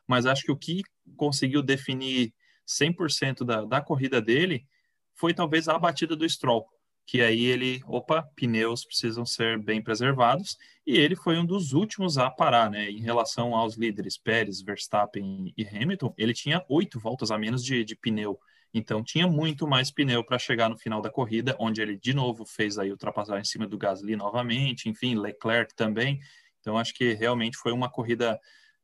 [0.07, 0.81] Mas acho que o que
[1.15, 2.33] conseguiu definir
[2.67, 4.65] 100% da, da corrida dele
[5.13, 6.67] foi talvez a batida do Stroll
[7.07, 12.17] que aí ele, opa, pneus precisam ser bem preservados, e ele foi um dos últimos
[12.17, 12.91] a parar, né?
[12.91, 17.85] Em relação aos líderes Pérez, Verstappen e Hamilton, ele tinha oito voltas a menos de,
[17.85, 18.37] de pneu.
[18.73, 22.45] Então tinha muito mais pneu para chegar no final da corrida, onde ele de novo
[22.45, 26.19] fez aí ultrapassar em cima do Gasly novamente, enfim, Leclerc também.
[26.59, 28.37] Então acho que realmente foi uma corrida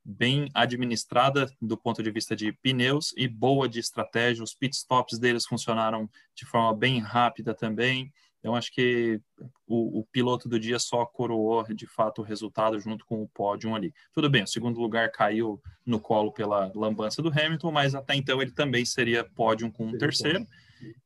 [0.05, 4.43] bem administrada do ponto de vista de pneus e boa de estratégia.
[4.43, 8.11] Os pit stops deles funcionaram de forma bem rápida também.
[8.43, 9.21] Então, acho que
[9.65, 13.73] o, o, piloto do dia só coroou de fato o resultado junto com o pódio
[13.73, 13.93] ali.
[14.13, 18.41] Tudo bem, o segundo lugar caiu no colo pela lambança do Hamilton, mas até então
[18.41, 20.45] ele também seria pódio com o terceiro.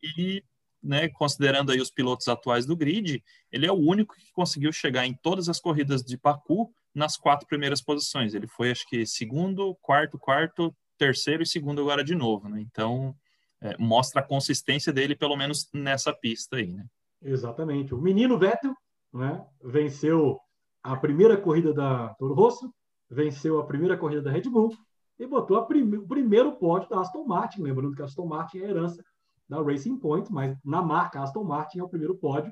[0.01, 0.43] E,
[0.81, 5.05] né, considerando aí os pilotos atuais do grid, ele é o único que conseguiu chegar
[5.05, 8.33] em todas as corridas de Baku nas quatro primeiras posições.
[8.33, 12.59] Ele foi, acho que, segundo, quarto, quarto, terceiro e segundo agora de novo, né?
[12.59, 13.15] Então,
[13.61, 16.83] é, mostra a consistência dele, pelo menos nessa pista aí, né?
[17.21, 17.93] Exatamente.
[17.93, 18.75] O menino Vettel,
[19.13, 20.39] né, venceu
[20.81, 22.73] a primeira corrida da Toro Rosso,
[23.09, 24.75] venceu a primeira corrida da Red Bull
[25.19, 27.61] e botou o primeiro pódio da Aston Martin.
[27.61, 29.03] Lembrando que a Aston Martin é herança
[29.47, 32.51] da Racing Point, mas na marca Aston Martin é o primeiro pódio,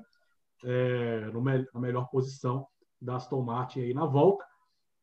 [0.64, 2.68] é, no me na melhor posição
[3.02, 4.46] da Aston Martin aí na volta,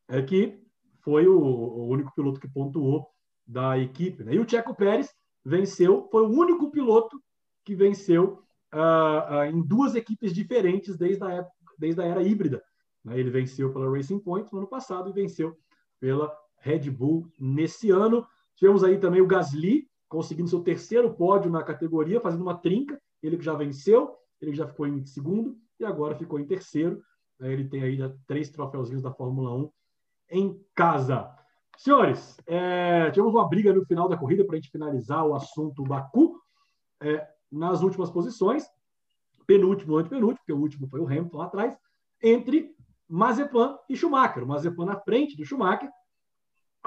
[0.08, 0.60] é que
[1.00, 3.08] foi o, o único piloto que pontuou
[3.46, 4.24] da equipe.
[4.24, 4.34] Né?
[4.34, 5.12] E o Checo Pérez
[5.44, 7.20] venceu, foi o único piloto
[7.64, 12.62] que venceu uh, uh, em duas equipes diferentes desde a, época, desde a era híbrida.
[13.04, 13.18] Né?
[13.18, 15.56] Ele venceu pela Racing Point no ano passado e venceu
[16.00, 18.26] pela Red Bull nesse ano.
[18.56, 23.00] Tivemos aí também o Gasly conseguindo seu terceiro pódio na categoria, fazendo uma trinca.
[23.22, 27.02] Ele que já venceu, ele já ficou em segundo e agora ficou em terceiro.
[27.40, 29.70] Ele tem aí três troféuzinhos da Fórmula 1
[30.30, 31.30] em casa.
[31.76, 35.82] Senhores, é, tivemos uma briga no final da corrida para a gente finalizar o assunto
[35.82, 36.40] Baku.
[37.00, 38.64] É, nas últimas posições,
[39.46, 41.76] penúltimo, antepenúltimo, porque o último foi o Hamilton lá atrás,
[42.22, 42.74] entre
[43.06, 44.42] Mazepan e Schumacher.
[44.42, 45.90] O Mazepan na frente do Schumacher.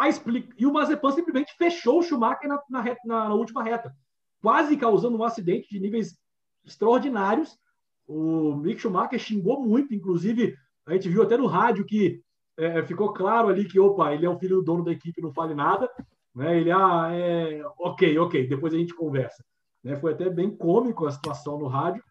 [0.07, 0.53] Explica...
[0.57, 3.95] E o Mazepan simplesmente fechou o Schumacher na, na, reta, na, na última reta,
[4.41, 6.17] quase causando um acidente de níveis
[6.65, 7.57] extraordinários
[8.07, 12.21] o Mick Schumacher xingou muito, inclusive a gente viu até no rádio que
[12.57, 15.33] é, ficou claro ali que, opa, ele é o filho do dono da equipe, não
[15.33, 15.89] fale nada.
[16.33, 16.59] Né?
[16.59, 19.43] Ele, ah, é, ok, ok, depois a gente conversa.
[19.83, 19.95] Né?
[19.95, 22.03] Foi até bem cômico a situação no rádio.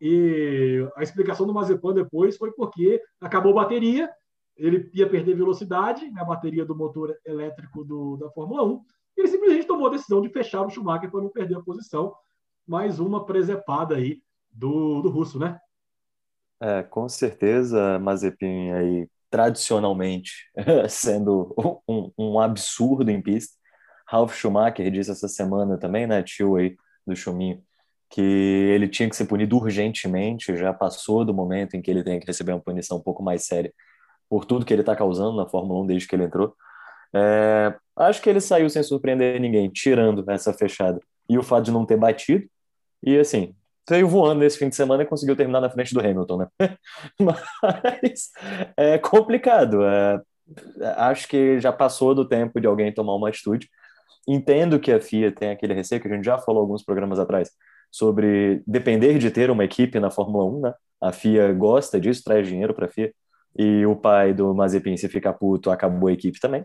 [0.00, 4.10] E a explicação do Mazepan depois foi porque acabou a bateria,
[4.56, 8.82] ele ia perder velocidade na bateria do motor elétrico do, da Fórmula 1.
[9.16, 12.14] E ele simplesmente tomou a decisão de fechar o Schumacher para não perder a posição.
[12.66, 14.20] Mais uma presepada aí
[14.56, 15.58] do, do russo, né?
[16.60, 20.50] É, com certeza, Mazepin aí tradicionalmente
[20.88, 21.54] sendo
[21.86, 23.54] um, um, absurdo em pista.
[24.08, 27.62] Ralf Schumacher disse essa semana também, né, tio aí do Chuminho,
[28.08, 32.20] que ele tinha que ser punido urgentemente, já passou do momento em que ele tem
[32.20, 33.72] que receber uma punição um pouco mais séria
[34.28, 36.54] por tudo que ele está causando na Fórmula 1 desde que ele entrou.
[37.14, 41.00] É, acho que ele saiu sem surpreender ninguém, tirando essa fechada.
[41.28, 42.48] E o fato de não ter batido.
[43.02, 43.54] E assim,
[43.88, 46.48] veio voando nesse fim de semana e conseguiu terminar na frente do Hamilton, né?
[47.20, 48.30] Mas
[48.76, 49.84] é complicado.
[49.84, 50.20] É,
[50.96, 53.68] acho que já passou do tempo de alguém tomar uma atitude.
[54.28, 57.50] Entendo que a FIA tem aquele receio que a gente já falou alguns programas atrás
[57.90, 60.74] sobre depender de ter uma equipe na Fórmula 1, né?
[61.00, 63.12] A FIA gosta disso, traz dinheiro para a FIA.
[63.58, 66.64] E o pai do Mazepin, se ficar puto, acabou a equipe também.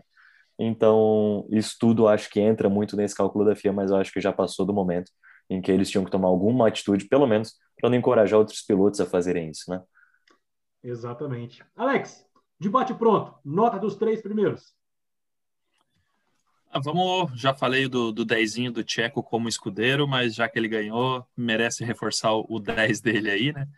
[0.58, 4.20] Então, isso tudo acho que entra muito nesse cálculo da FIA, mas eu acho que
[4.20, 5.10] já passou do momento
[5.48, 9.00] em que eles tinham que tomar alguma atitude, pelo menos, para não encorajar outros pilotos
[9.00, 9.82] a fazerem isso, né?
[10.82, 11.64] Exatamente.
[11.76, 12.26] Alex,
[12.58, 13.34] debate pronto.
[13.44, 14.74] Nota dos três primeiros.
[16.70, 20.68] Ah, vamos, já falei do, do dezinho do Tcheco como escudeiro, mas já que ele
[20.68, 23.68] ganhou, merece reforçar o 10 dele aí, né?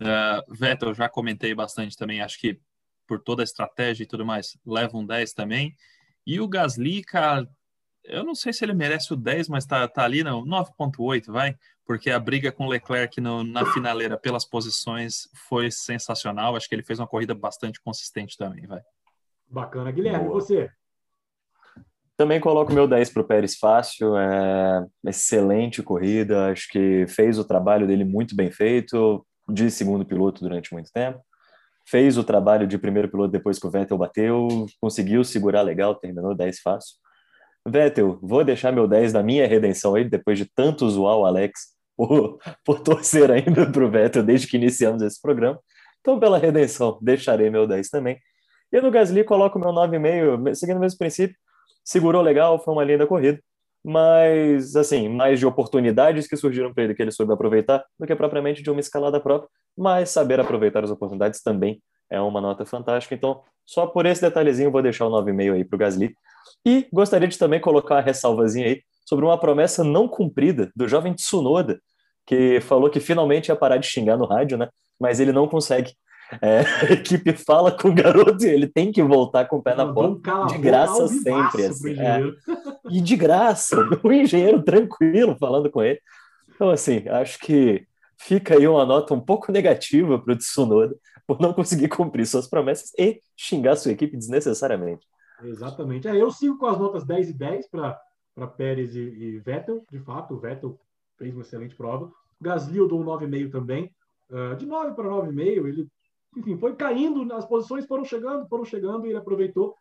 [0.00, 2.60] Uh, Vettel, já comentei bastante também, acho que
[3.06, 5.74] por toda a estratégia e tudo mais, leva um 10 também.
[6.26, 7.48] E o Gasly, cara,
[8.04, 11.56] eu não sei se ele merece o 10, mas tá, tá ali no 9.8, vai?
[11.86, 16.56] Porque a briga com o Leclerc no, na finaleira pelas posições foi sensacional.
[16.56, 18.80] Acho que ele fez uma corrida bastante consistente também, vai.
[19.46, 19.90] Bacana.
[19.90, 20.40] Guilherme, Boa.
[20.40, 20.70] você?
[22.16, 24.16] Também coloco meu 10 para o Pérez fácil.
[24.16, 26.50] É excelente corrida.
[26.50, 31.20] Acho que fez o trabalho dele muito bem feito, de segundo piloto durante muito tempo.
[31.86, 34.48] Fez o trabalho de primeiro piloto depois que o Vettel bateu,
[34.80, 37.03] conseguiu segurar legal, terminou 10 fácil.
[37.66, 41.74] Vettel, vou deixar meu 10 da minha redenção aí, depois de tanto zoar o Alex
[41.96, 45.58] por, por torcer ainda para o Vettel desde que iniciamos esse programa.
[46.00, 48.18] Então, pela redenção, deixarei meu 10 também.
[48.70, 51.36] E no Gasly, coloco meu 9,5, seguindo o mesmo princípio.
[51.82, 53.40] Segurou legal, foi uma linda corrida.
[53.82, 58.14] Mas, assim, mais de oportunidades que surgiram para ele que ele soube aproveitar do que
[58.16, 59.48] propriamente de uma escalada própria.
[59.76, 63.14] Mas saber aproveitar as oportunidades também é uma nota fantástica.
[63.14, 66.14] Então, só por esse detalhezinho, vou deixar o 9,5 aí para o Gasly.
[66.66, 71.12] E gostaria de também colocar uma ressalvazinha aí sobre uma promessa não cumprida do jovem
[71.12, 71.80] Tsunoda,
[72.26, 74.68] que falou que finalmente ia parar de xingar no rádio, né?
[74.98, 75.92] Mas ele não consegue.
[76.40, 79.74] É, a equipe fala com o garoto e ele tem que voltar com o pé
[79.74, 80.46] na porta.
[80.46, 81.66] De graça sempre.
[81.66, 82.20] Assim, é.
[82.90, 85.98] E de graça, o engenheiro tranquilo falando com ele.
[86.54, 87.86] Então, assim, acho que
[88.18, 90.94] fica aí uma nota um pouco negativa para o Tsunoda
[91.26, 95.06] por não conseguir cumprir suas promessas e xingar sua equipe desnecessariamente.
[95.42, 96.08] Exatamente.
[96.08, 99.84] É, eu sigo com as notas 10 e 10 para Pérez e, e, Vettel.
[99.90, 100.78] De fato, o Vettel
[101.16, 102.10] fez uma excelente prova.
[102.40, 103.90] Gasly eu dou um 9,5 também.
[104.30, 105.88] Uh, de 9 para 9,5, ele,
[106.36, 109.74] enfim, foi caindo, as posições foram chegando, foram chegando e ele aproveitou.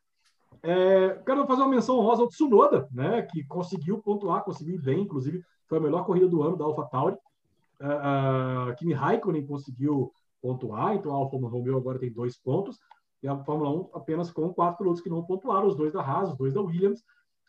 [0.61, 5.43] É, quero fazer uma menção honrosa ao Tsunoda, né, que conseguiu pontuar, conseguiu bem, inclusive
[5.67, 7.15] foi a melhor corrida do ano da AlphaTauri.
[7.81, 10.13] Uh, uh, Kimi Raikkonen conseguiu
[10.43, 12.77] pontuar, então a Alfa Romeo agora tem dois pontos
[13.23, 16.31] e a Fórmula 1 apenas com quatro pilotos que não pontuaram, os dois da Haas,
[16.31, 17.01] os dois da Williams.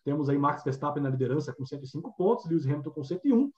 [0.04, 3.52] Temos aí Max Verstappen na liderança com 105 pontos, Lewis Hamilton com 101, uh,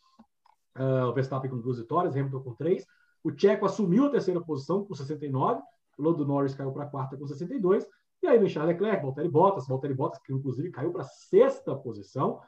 [0.74, 2.86] ah, Verstappen com duas vitórias, Hamilton com três.
[3.22, 5.60] O Checo assumiu a terceira posição com 69,
[5.98, 7.86] o Lando Norris caiu para a quarta com 62,
[8.22, 11.74] e aí vem Charles Leclerc, Valtteri Bottas, Valtteri Bottas que inclusive caiu para a sexta
[11.74, 12.40] posição,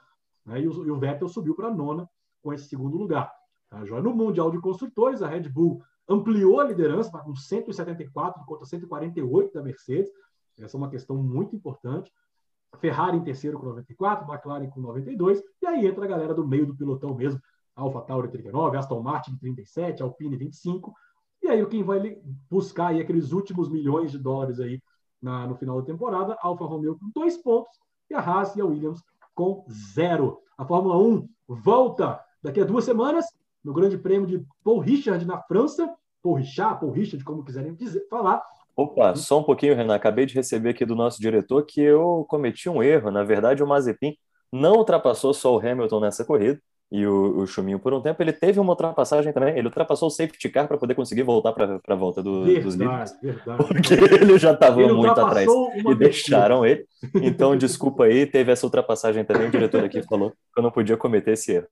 [0.46, 2.08] né, e, o, e, o, Vettel subiu para a nona
[2.42, 3.30] com esse segundo lugar.
[3.68, 8.66] Tá, no Mundial de Construtores, a Red Bull ampliou a liderança, está com 174 contra
[8.66, 10.10] 148 da Mercedes.
[10.58, 12.12] Essa é uma questão muito importante.
[12.76, 16.66] Ferrari em terceiro com 94, McLaren com 92, e aí entra a galera do meio
[16.66, 17.40] do pilotão mesmo,
[17.74, 20.92] Alfa Tauri 39, Aston Martin 37, Alpine 25,
[21.42, 24.82] e aí quem vai buscar aí aqueles últimos milhões de dólares aí
[25.20, 27.78] na, no final da temporada, Alfa Romeo com dois pontos,
[28.10, 29.02] e a Haas e a Williams
[29.34, 30.40] com zero.
[30.56, 33.26] A Fórmula 1 volta daqui a duas semanas,
[33.68, 38.06] no Grande Prêmio de Paul Richard na França, Paul Richard, Paul Richard, como quiserem dizer,
[38.08, 38.42] falar.
[38.74, 39.94] Opa, só um pouquinho, Renan.
[39.94, 43.10] Acabei de receber aqui do nosso diretor que eu cometi um erro.
[43.10, 44.16] Na verdade, o Mazepin
[44.50, 46.58] não ultrapassou só o Hamilton nessa corrida
[46.90, 48.22] e o, o Chuminho por um tempo.
[48.22, 49.58] Ele teve uma ultrapassagem também.
[49.58, 52.74] Ele ultrapassou o safety car para poder conseguir voltar para a volta do, verdade, dos
[52.74, 53.16] líderes.
[53.20, 53.58] Verdade.
[53.58, 56.86] Porque ele já estava muito atrás e deixaram ele.
[57.16, 59.48] Então, desculpa aí, teve essa ultrapassagem também.
[59.48, 61.66] O diretor aqui falou que eu não podia cometer esse erro.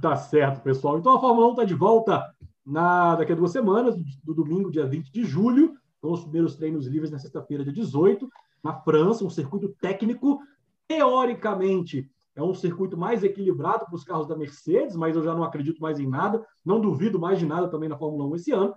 [0.00, 0.98] Tá certo, pessoal.
[0.98, 2.34] Então a Fórmula 1 está de volta
[2.64, 6.86] na, daqui a duas semanas, do domingo, dia 20 de julho, com os primeiros treinos
[6.86, 8.28] livres na sexta-feira, dia 18,
[8.62, 10.40] na França, um circuito técnico.
[10.88, 15.44] Teoricamente, é um circuito mais equilibrado para os carros da Mercedes, mas eu já não
[15.44, 18.74] acredito mais em nada, não duvido mais de nada também na Fórmula 1 esse ano.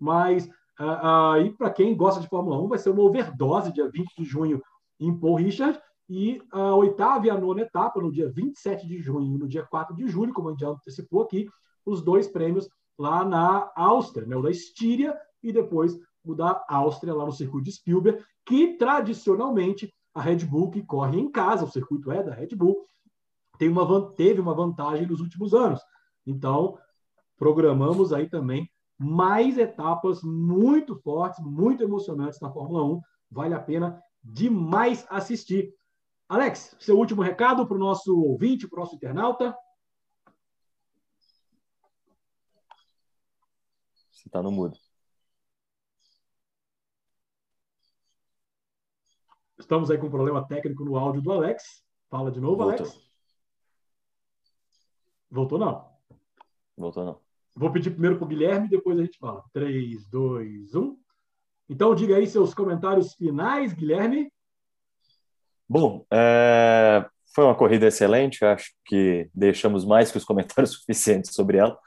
[0.00, 0.48] Mas
[0.78, 4.14] aí, uh, uh, para quem gosta de Fórmula 1, vai ser uma overdose dia 20
[4.16, 4.62] de junho
[5.00, 9.34] em Paul Richard e a oitava e a nona etapa, no dia 27 de junho
[9.34, 11.48] e no dia 4 de julho, como a gente já antecipou aqui,
[11.84, 14.36] os dois prêmios lá na Áustria, né?
[14.36, 19.92] o da Estíria e depois o da Áustria, lá no circuito de Spielberg, que tradicionalmente
[20.14, 22.84] a Red Bull, que corre em casa, o circuito é da Red Bull,
[23.58, 25.80] tem uma, teve uma vantagem nos últimos anos.
[26.26, 26.78] Então,
[27.36, 33.00] programamos aí também mais etapas muito fortes, muito emocionantes na Fórmula 1.
[33.30, 35.72] Vale a pena demais assistir.
[36.28, 39.56] Alex, seu último recado para o nosso ouvinte, para o nosso internauta.
[44.12, 44.78] Você está no mudo.
[49.58, 51.82] Estamos aí com um problema técnico no áudio do Alex.
[52.10, 52.86] Fala de novo, Voltou.
[52.86, 53.10] Alex.
[55.30, 55.98] Voltou não.
[56.76, 57.20] Voltou não.
[57.54, 59.44] Vou pedir primeiro para o Guilherme, depois a gente fala.
[59.52, 60.98] 3, 2, 1.
[61.70, 64.32] Então, diga aí seus comentários finais, Guilherme.
[65.68, 67.04] Bom, é,
[67.34, 71.78] foi uma corrida excelente, acho que deixamos mais que os comentários suficientes sobre ela.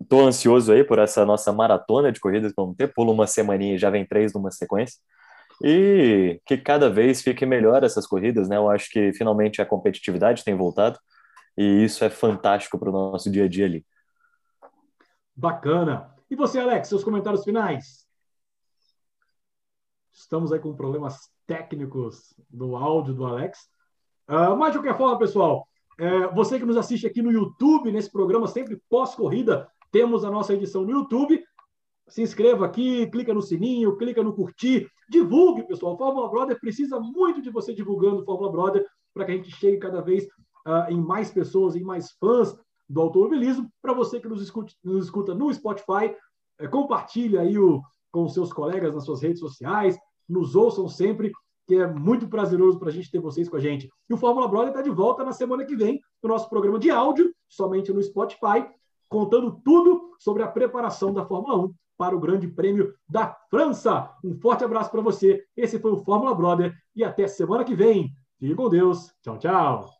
[0.00, 3.74] Estou ansioso aí por essa nossa maratona de corridas que vamos ter, pula uma semaninha
[3.74, 5.00] e já vem três numa sequência.
[5.64, 8.56] E que cada vez fique melhor essas corridas, né?
[8.56, 10.98] Eu acho que finalmente a competitividade tem voltado
[11.56, 13.84] e isso é fantástico para o nosso dia a dia ali.
[15.34, 16.14] Bacana.
[16.30, 18.06] E você, Alex, seus comentários finais?
[20.12, 23.58] Estamos aí com problemas técnicos do áudio do Alex.
[24.28, 25.66] Uh, mas, de qualquer forma, pessoal,
[25.98, 30.54] é, você que nos assiste aqui no YouTube, nesse programa, sempre pós-corrida, temos a nossa
[30.54, 31.42] edição no YouTube.
[32.06, 35.98] Se inscreva aqui, clica no sininho, clica no curtir, divulgue, pessoal.
[35.98, 40.00] Fórmula Brother precisa muito de você divulgando Fórmula Brother para que a gente chegue cada
[40.00, 42.56] vez uh, em mais pessoas, em mais fãs
[42.88, 43.68] do automobilismo.
[43.82, 46.14] Para você que nos, escute, nos escuta no Spotify,
[46.60, 47.82] é, compartilhe aí o,
[48.12, 51.32] com seus colegas nas suas redes sociais, nos ouçam sempre,
[51.66, 53.88] que é muito prazeroso para a gente ter vocês com a gente.
[54.08, 56.90] E o Fórmula Brother está de volta na semana que vem, no nosso programa de
[56.90, 58.66] áudio, somente no Spotify,
[59.08, 64.10] contando tudo sobre a preparação da Fórmula 1 para o Grande Prêmio da França.
[64.24, 65.44] Um forte abraço para você.
[65.56, 68.12] Esse foi o Fórmula Brother e até semana que vem.
[68.38, 69.12] Fique com Deus.
[69.20, 69.97] Tchau, tchau.